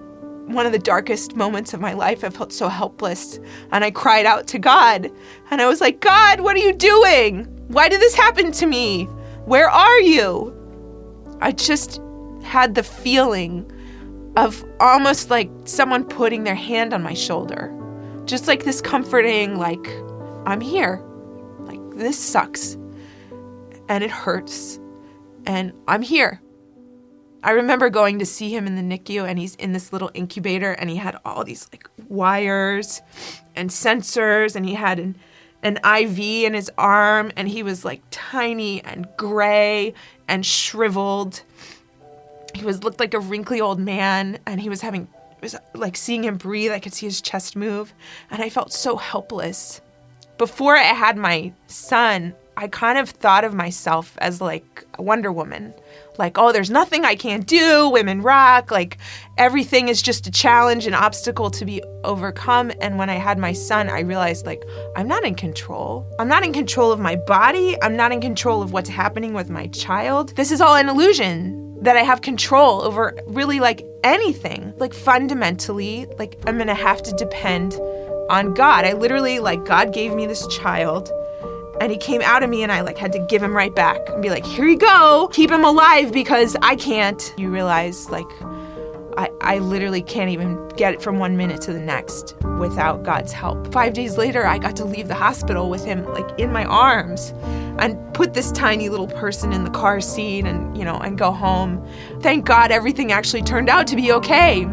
one 0.47 0.67
of 0.67 0.73
the 0.73 0.79
darkest 0.79 1.37
moments 1.37 1.73
of 1.73 1.81
my 1.81 1.93
life. 1.93 2.25
I 2.25 2.31
felt 2.31 2.53
so 2.53 2.69
helpless 2.69 3.39
and 3.71 3.85
I 3.85 3.91
cried 3.91 4.27
out 4.27 4.47
to 4.49 4.59
God. 4.59 5.11
And 5.51 5.63
I 5.63 5.67
was 5.67 5.81
like, 5.81 6.01
God, 6.01 6.41
what 6.41 6.57
are 6.57 6.61
you 6.61 6.73
doing? 6.73 7.45
Why 7.69 7.89
did 7.89 8.01
this 8.01 8.15
happen 8.15 8.53
to 8.53 8.67
me? 8.67 9.05
Where 9.45 9.71
are 9.71 10.01
you? 10.01 10.59
I 11.41 11.53
just 11.53 12.01
had 12.43 12.75
the 12.75 12.83
feeling 12.83 13.71
of 14.37 14.65
almost 14.81 15.31
like 15.31 15.51
someone 15.65 16.05
putting 16.05 16.45
their 16.45 16.55
hand 16.55 16.93
on 16.93 17.03
my 17.03 17.15
shoulder. 17.15 17.73
Just 18.25 18.47
like 18.47 18.65
this 18.65 18.81
comforting, 18.81 19.59
like, 19.59 19.87
I'm 20.47 20.61
here. 20.61 21.03
Like, 21.61 21.81
this 21.97 22.19
sucks. 22.19 22.75
And 23.89 24.05
it 24.05 24.11
hurts. 24.11 24.79
And 25.47 25.73
I'm 25.89 26.03
here. 26.03 26.41
I 27.43 27.53
remember 27.53 27.91
going 27.91 28.19
to 28.21 28.27
see 28.27 28.55
him 28.55 28.67
in 28.67 28.77
the 28.77 28.99
NICU 28.99 29.29
and 29.29 29.39
he's 29.39 29.57
in 29.57 29.73
this 29.73 29.93
little 29.93 30.11
incubator 30.15 30.73
and 30.73 30.89
he 30.89 30.97
had 30.97 31.17
all 31.25 31.45
these 31.45 31.69
like 31.73 31.89
wires 32.09 33.03
and 33.57 33.71
sensors 33.71 34.55
and 34.55 34.65
he 34.65 34.75
had 34.75 34.99
an 34.99 35.17
an 35.65 35.79
IV 35.85 36.19
in 36.19 36.55
his 36.55 36.71
arm 36.77 37.31
and 37.37 37.49
he 37.49 37.63
was 37.63 37.85
like 37.85 38.03
tiny 38.11 38.83
and 38.83 39.07
gray 39.17 39.95
and 40.29 40.45
shriveled. 40.45 41.43
He 42.55 42.65
was 42.65 42.83
looked 42.83 43.01
like 43.01 43.15
a 43.15 43.21
wrinkly 43.21 43.61
old 43.61 43.79
man 43.79 44.39
and 44.47 44.61
he 44.61 44.69
was 44.69 44.81
having 44.81 45.09
it 45.31 45.43
was 45.43 45.57
like 45.75 45.97
seeing 45.97 46.25
him 46.25 46.37
breathe 46.37 46.71
i 46.71 46.79
could 46.79 46.95
see 46.95 47.07
his 47.07 47.21
chest 47.21 47.57
move 47.57 47.93
and 48.31 48.43
i 48.43 48.49
felt 48.49 48.73
so 48.73 48.97
helpless. 48.97 49.81
Before 50.39 50.77
i 50.77 50.83
had 50.83 51.17
my 51.17 51.53
son 51.67 52.35
i 52.57 52.69
kind 52.69 52.99
of 52.99 53.11
thought 53.11 53.45
of 53.45 53.55
myself 53.55 54.17
as 54.19 54.41
like 54.41 54.85
a 54.95 55.03
wonder 55.03 55.33
woman 55.33 55.75
like 56.19 56.39
oh 56.39 56.53
there's 56.53 56.71
nothing 56.71 57.05
i 57.05 57.15
can't 57.15 57.47
do 57.47 57.89
women 57.89 58.23
rock. 58.23 58.71
Like 58.71 58.99
everything 59.39 59.89
is 59.89 60.03
just 60.03 60.27
a 60.27 60.31
challenge 60.31 60.87
an 60.87 60.95
obstacle 60.95 61.51
to 61.51 61.65
be 61.65 61.83
overcome. 62.05 62.73
And 62.81 62.99
when 62.99 63.11
i 63.11 63.15
had 63.15 63.39
my 63.39 63.53
son 63.53 63.89
i 63.89 64.01
realized 64.01 64.47
like 64.47 64.63
i'm 64.97 65.09
not 65.09 65.25
in 65.25 65.35
control. 65.35 66.07
I'm 66.19 66.29
not 66.29 66.45
in 66.45 66.53
control 66.53 66.93
of 66.93 67.01
my 67.01 67.17
body. 67.17 67.77
I'm 67.83 67.97
not 67.97 68.13
in 68.13 68.21
control 68.21 68.63
of 68.63 68.73
what's 68.73 68.89
happening 68.89 69.35
with 69.35 69.51
my 69.51 69.67
child. 69.69 70.37
This 70.37 70.53
is 70.53 70.61
all 70.61 70.77
an 70.77 70.89
illusion 70.89 71.63
that 71.83 71.97
I 71.97 72.03
have 72.03 72.21
control 72.21 72.83
over 72.83 73.19
really 73.27 73.59
like 73.59 73.85
anything. 74.05 74.73
Like 74.77 74.95
fundamentally, 74.95 76.07
like 76.19 76.41
I'm 76.47 76.57
gonna 76.57 76.75
have 76.75 77.03
to 77.03 77.13
depend 77.13 77.75
on 78.31 78.55
God. 78.55 78.85
I 78.85 78.93
literally 78.93 79.41
like 79.41 79.65
God 79.65 79.93
gave 79.93 80.15
me 80.15 80.27
this 80.27 80.47
child 80.47 81.11
and 81.83 81.91
he 81.91 81.99
came 81.99 82.23
out 82.23 82.45
of 82.45 82.49
me 82.49 82.63
and 82.63 82.71
I 82.71 82.81
like 82.83 82.97
had 82.97 83.13
to 83.13 83.19
give 83.19 83.43
him 83.43 83.57
right 83.57 83.75
back 83.75 83.99
and 84.11 84.23
be 84.23 84.31
like, 84.31 84.47
here 84.47 84.69
you 84.69 84.79
go, 84.79 85.29
keep 85.33 85.51
him 85.51 85.65
alive 85.65 86.13
because 86.13 86.57
I 86.63 86.77
can't. 86.77 87.35
You 87.37 87.51
realize 87.51 88.09
like 88.09 88.31
I, 89.17 89.31
I 89.41 89.59
literally 89.59 90.01
can't 90.01 90.31
even 90.31 90.69
get 90.77 90.95
it 90.95 91.03
from 91.03 91.19
one 91.19 91.37
minute 91.37 91.61
to 91.63 91.73
the 91.73 91.81
next 91.81 92.37
without 92.61 93.03
God's 93.03 93.33
help. 93.33 93.73
Five 93.73 93.95
days 93.95 94.17
later, 94.17 94.47
I 94.47 94.59
got 94.59 94.77
to 94.77 94.85
leave 94.85 95.09
the 95.09 95.17
hospital 95.17 95.69
with 95.71 95.85
him 95.85 96.05
like 96.13 96.39
in 96.39 96.53
my 96.53 96.65
arms 96.67 97.35
and 97.81 97.99
put 98.15 98.33
this 98.33 98.53
tiny 98.53 98.89
little 98.89 99.09
person 99.09 99.53
in 99.53 99.65
the 99.65 99.71
car 99.71 100.01
seat 100.01 100.45
and, 100.45 100.79
you 100.79 100.85
know, 100.85 100.99
and 100.99 101.19
go 101.19 101.33
home. 101.33 101.85
Thank 102.21 102.47
God 102.47 102.71
everything 102.71 103.11
actually 103.11 103.43
turned 103.43 103.69
out 103.69 103.89
to 103.89 103.97
be 103.97 104.13
okay. 104.13 104.69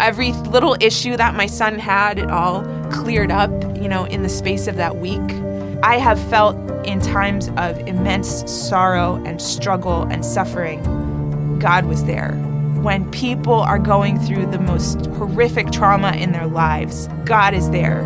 Every 0.00 0.32
little 0.32 0.76
issue 0.80 1.16
that 1.16 1.36
my 1.36 1.46
son 1.46 1.78
had, 1.78 2.18
it 2.18 2.32
all 2.32 2.64
cleared 2.90 3.30
up, 3.30 3.50
you 3.76 3.88
know, 3.88 4.06
in 4.06 4.24
the 4.24 4.28
space 4.28 4.66
of 4.66 4.74
that 4.74 4.96
week. 4.96 5.47
I 5.82 5.98
have 5.98 6.18
felt 6.28 6.56
in 6.86 7.00
times 7.00 7.48
of 7.56 7.78
immense 7.80 8.50
sorrow 8.50 9.22
and 9.24 9.40
struggle 9.40 10.02
and 10.04 10.24
suffering, 10.24 11.58
God 11.58 11.86
was 11.86 12.04
there 12.04 12.36
when 12.82 13.10
people 13.10 13.54
are 13.54 13.78
going 13.78 14.18
through 14.20 14.46
the 14.46 14.58
most 14.58 15.06
horrific 15.06 15.70
trauma 15.70 16.12
in 16.12 16.32
their 16.32 16.46
lives, 16.46 17.08
God 17.24 17.52
is 17.52 17.68
there. 17.70 18.02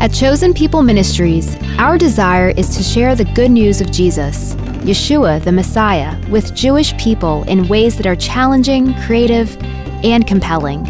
At 0.00 0.12
Chosen 0.12 0.54
People 0.54 0.82
Ministries, 0.82 1.56
our 1.78 1.98
desire 1.98 2.50
is 2.50 2.76
to 2.76 2.82
share 2.82 3.16
the 3.16 3.24
good 3.24 3.50
news 3.50 3.80
of 3.80 3.90
Jesus, 3.90 4.54
Yeshua, 4.84 5.42
the 5.42 5.50
Messiah, 5.50 6.16
with 6.28 6.54
Jewish 6.54 6.96
people 6.98 7.42
in 7.44 7.66
ways 7.66 7.96
that 7.96 8.06
are 8.06 8.14
challenging, 8.14 8.94
creative, 9.06 9.56
and 10.04 10.26
compelling. 10.26 10.84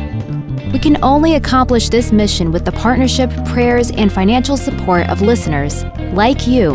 We 0.73 0.79
can 0.79 1.03
only 1.03 1.35
accomplish 1.35 1.89
this 1.89 2.13
mission 2.13 2.53
with 2.53 2.65
the 2.65 2.73
partnership, 2.73 3.31
prayers, 3.47 3.91
and 3.91 4.13
financial 4.13 4.57
support 4.57 5.09
of 5.09 5.23
listeners 5.23 5.85
like 6.13 6.47
you 6.47 6.73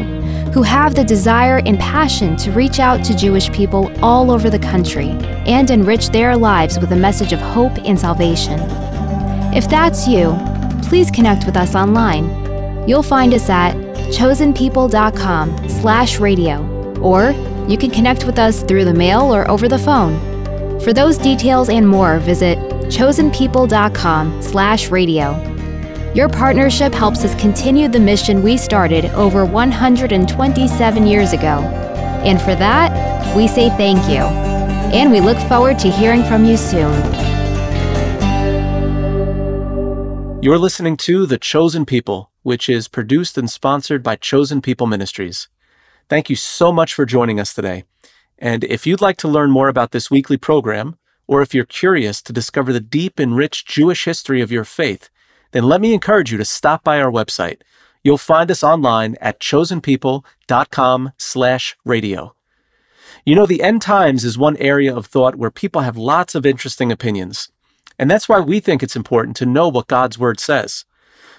who 0.54 0.62
have 0.62 0.96
the 0.96 1.04
desire 1.04 1.62
and 1.66 1.80
passion 1.80 2.36
to 2.38 2.52
reach 2.52 2.80
out 2.80 3.04
to 3.06 3.16
Jewish 3.16 3.52
people 3.52 3.92
all 4.04 4.32
over 4.32 4.50
the 4.50 4.60
country 4.60 5.10
and 5.46 5.70
enrich 5.70 6.10
their 6.10 6.36
lives 6.36 6.80
with 6.80 6.92
a 6.92 6.96
message 6.96 7.34
of 7.34 7.40
hope 7.40 7.78
and 7.86 8.00
salvation. 8.00 8.60
If 9.54 9.70
that's 9.70 10.08
you, 10.08 10.36
please 10.84 11.12
connect 11.12 11.46
with 11.46 11.58
us 11.58 11.76
online. 11.76 12.26
You'll 12.88 13.04
find 13.04 13.34
us 13.34 13.50
at 13.50 13.76
chosenpeople.com 14.12 15.70
slash 15.70 16.20
radio, 16.20 16.98
or 17.00 17.32
you 17.68 17.78
can 17.78 17.90
connect 17.90 18.26
with 18.26 18.38
us 18.38 18.64
through 18.64 18.86
the 18.86 18.94
mail 18.94 19.34
or 19.34 19.50
over 19.50 19.68
the 19.68 19.80
phone. 19.80 20.33
For 20.84 20.92
those 20.92 21.18
details 21.18 21.70
and 21.70 21.88
more, 21.88 22.20
visit 22.20 22.58
chosenpeople.com 22.90 24.42
slash 24.42 24.90
radio. 24.90 25.32
Your 26.14 26.28
partnership 26.28 26.94
helps 26.94 27.24
us 27.24 27.34
continue 27.40 27.88
the 27.88 28.02
mission 28.02 28.44
we 28.44 28.58
started 28.58 29.06
over 29.14 29.46
127 29.46 31.08
years 31.08 31.32
ago. 31.32 31.62
And 32.26 32.42
for 32.42 32.54
that, 32.56 33.34
we 33.34 33.48
say 33.48 33.70
thank 33.70 34.10
you. 34.10 34.26
And 34.94 35.10
we 35.10 35.22
look 35.22 35.38
forward 35.48 35.80
to 35.80 35.90
hearing 35.90 36.22
from 36.26 36.44
you 36.44 36.58
soon. 36.58 36.94
You're 40.44 40.60
listening 40.60 40.98
to 40.98 41.26
The 41.26 41.38
Chosen 41.38 41.86
People, 41.86 42.30
which 42.42 42.68
is 42.68 42.90
produced 42.90 43.38
and 43.38 43.50
sponsored 43.50 44.04
by 44.04 44.18
Chosen 44.18 44.62
People 44.62 44.88
Ministries. 44.88 45.48
Thank 46.10 46.30
you 46.30 46.36
so 46.36 46.74
much 46.74 46.94
for 46.94 47.06
joining 47.06 47.40
us 47.40 47.54
today. 47.54 47.86
And 48.44 48.66
if 48.66 48.86
you'd 48.86 49.00
like 49.00 49.16
to 49.20 49.30
learn 49.30 49.52
more 49.52 49.70
about 49.70 49.92
this 49.92 50.12
weekly 50.12 50.36
program, 50.36 50.98
or 51.28 51.42
if 51.42 51.54
you're 51.54 51.64
curious 51.64 52.22
to 52.22 52.34
discover 52.34 52.74
the 52.74 52.82
deep 52.82 53.18
and 53.18 53.38
rich 53.38 53.66
Jewish 53.66 54.04
history 54.04 54.42
of 54.42 54.52
your 54.52 54.66
faith, 54.66 55.10
then 55.54 55.64
let 55.64 55.80
me 55.80 55.94
encourage 55.94 56.30
you 56.30 56.38
to 56.38 56.44
stop 56.44 56.84
by 56.84 57.00
our 57.00 57.10
website. 57.10 57.62
You'll 58.04 58.18
find 58.18 58.52
us 58.52 58.62
online 58.62 59.16
at 59.22 59.40
chosenpeople.com 59.40 61.12
slash 61.18 61.78
radio. 61.86 62.36
You 63.26 63.36
know, 63.36 63.46
the 63.46 63.64
end 63.64 63.82
times 63.82 64.26
is 64.26 64.38
one 64.38 64.58
area 64.58 64.94
of 64.94 65.06
thought 65.06 65.38
where 65.38 65.50
people 65.50 65.80
have 65.80 65.96
lots 65.96 66.36
of 66.36 66.46
interesting 66.46 66.92
opinions. 66.92 67.50
And 67.98 68.12
that's 68.12 68.28
why 68.28 68.42
we 68.42 68.60
think 68.60 68.84
it's 68.84 68.98
important 68.98 69.38
to 69.38 69.46
know 69.46 69.70
what 69.70 69.88
God's 69.88 70.20
word 70.20 70.42
says. 70.42 70.84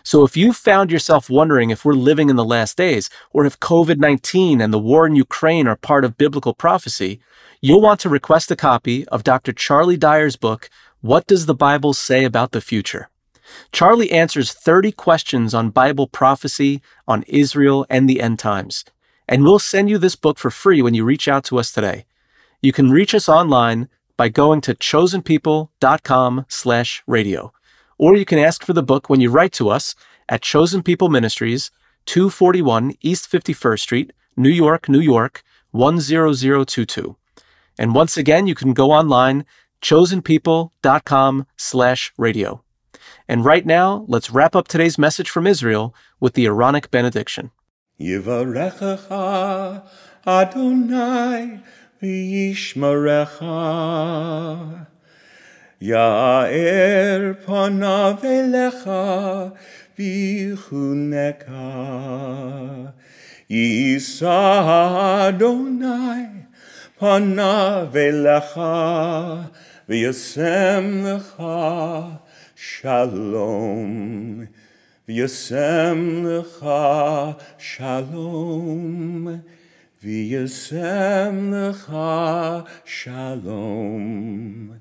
So 0.07 0.23
if 0.23 0.37
you 0.37 0.53
found 0.53 0.93
yourself 0.93 1.31
wondering 1.31 1.71
if 1.71 1.83
we're 1.83 1.95
living 1.95 2.29
in 2.29 2.37
the 2.37 2.45
last 2.45 2.77
days, 2.77 3.09
or 3.33 3.47
if 3.47 3.59
COVID 3.59 3.97
19 3.97 4.61
and 4.61 4.73
the 4.73 4.79
war 4.79 5.07
in 5.07 5.17
Ukraine 5.17 5.67
are 5.67 5.77
part 5.77 6.05
of 6.05 6.19
biblical 6.19 6.53
prophecy, 6.53 7.21
you'll 7.63 7.81
want 7.81 8.01
to 8.01 8.11
request 8.11 8.51
a 8.51 8.57
copy 8.57 9.09
of 9.09 9.25
Dr. 9.25 9.55
Charlie 9.55 9.97
Dyer's 9.97 10.37
book, 10.37 10.69
What 11.01 11.27
Does 11.27 11.47
the 11.47 11.55
Bible 11.55 11.95
Say 11.95 12.25
About 12.25 12.53
the 12.53 12.61
Future? 12.61 13.09
Charlie 13.73 14.13
answers 14.13 14.53
30 14.53 14.93
questions 14.93 15.55
on 15.55 15.71
Bible 15.71 16.07
prophecy, 16.07 16.83
on 17.09 17.23
Israel, 17.23 17.87
and 17.89 18.07
the 18.07 18.21
end 18.21 18.39
times. 18.39 18.85
And 19.27 19.43
we'll 19.43 19.59
send 19.59 19.89
you 19.89 19.97
this 19.97 20.17
book 20.17 20.39
for 20.39 20.51
free 20.51 20.83
when 20.83 20.93
you 20.93 21.05
reach 21.05 21.29
out 21.29 21.45
to 21.45 21.59
us 21.59 21.73
today. 21.73 22.05
You 22.61 22.73
can 22.73 22.91
reach 22.91 23.15
us 23.15 23.27
online 23.27 23.89
by 24.19 24.29
going 24.29 24.61
to 24.63 24.75
chosenpeople.com 24.75 26.47
slash 26.49 27.03
radio. 27.07 27.53
Or 27.99 28.17
you 28.17 28.25
can 28.25 28.39
ask 28.39 28.65
for 28.65 28.73
the 28.73 28.83
book 28.83 29.09
when 29.09 29.21
you 29.21 29.31
write 29.31 29.53
to 29.55 29.69
us 29.69 29.95
at 30.29 30.43
Chosen 30.43 30.83
People 30.83 31.09
Ministries, 31.09 31.71
241 32.07 32.95
East 33.01 33.31
51st 33.31 33.81
Street, 33.81 34.13
New 34.37 34.51
York, 34.51 34.89
New 34.89 35.01
York, 35.01 35.43
10022. 35.73 37.17
And 37.79 37.95
once 37.95 38.17
again, 38.17 38.47
you 38.47 38.55
can 38.55 38.73
go 38.73 38.91
online, 38.93 39.45
chosenpeople.com 39.83 41.47
slash 41.57 42.13
radio. 42.17 42.63
And 43.29 43.45
right 43.45 43.67
now, 43.67 44.05
let's 44.09 44.31
wrap 44.31 44.55
up 44.55 44.69
today's 44.69 44.99
message 44.99 45.31
from 45.31 45.47
Israel 45.47 45.95
with 46.21 46.35
the 46.35 46.47
Aaronic 46.47 46.91
benediction. 46.91 47.51
Adonai 50.27 51.61
Ya'er 55.81 57.35
panav 57.45 58.23
elecha 58.23 59.53
v'chuneka 59.99 61.63
Yisa 63.51 65.31
Adonai 65.33 66.47
panav 67.01 67.93
elecha 67.93 69.51
v'yasem 69.89 71.03
lecha 71.03 72.21
Shalom. 72.57 74.49
V'yasem 75.09 76.23
lecha 76.25 77.37
shalom. 77.59 79.43
V'yasem 80.03 81.51
lecha 81.53 82.67
shalom. 82.85 84.81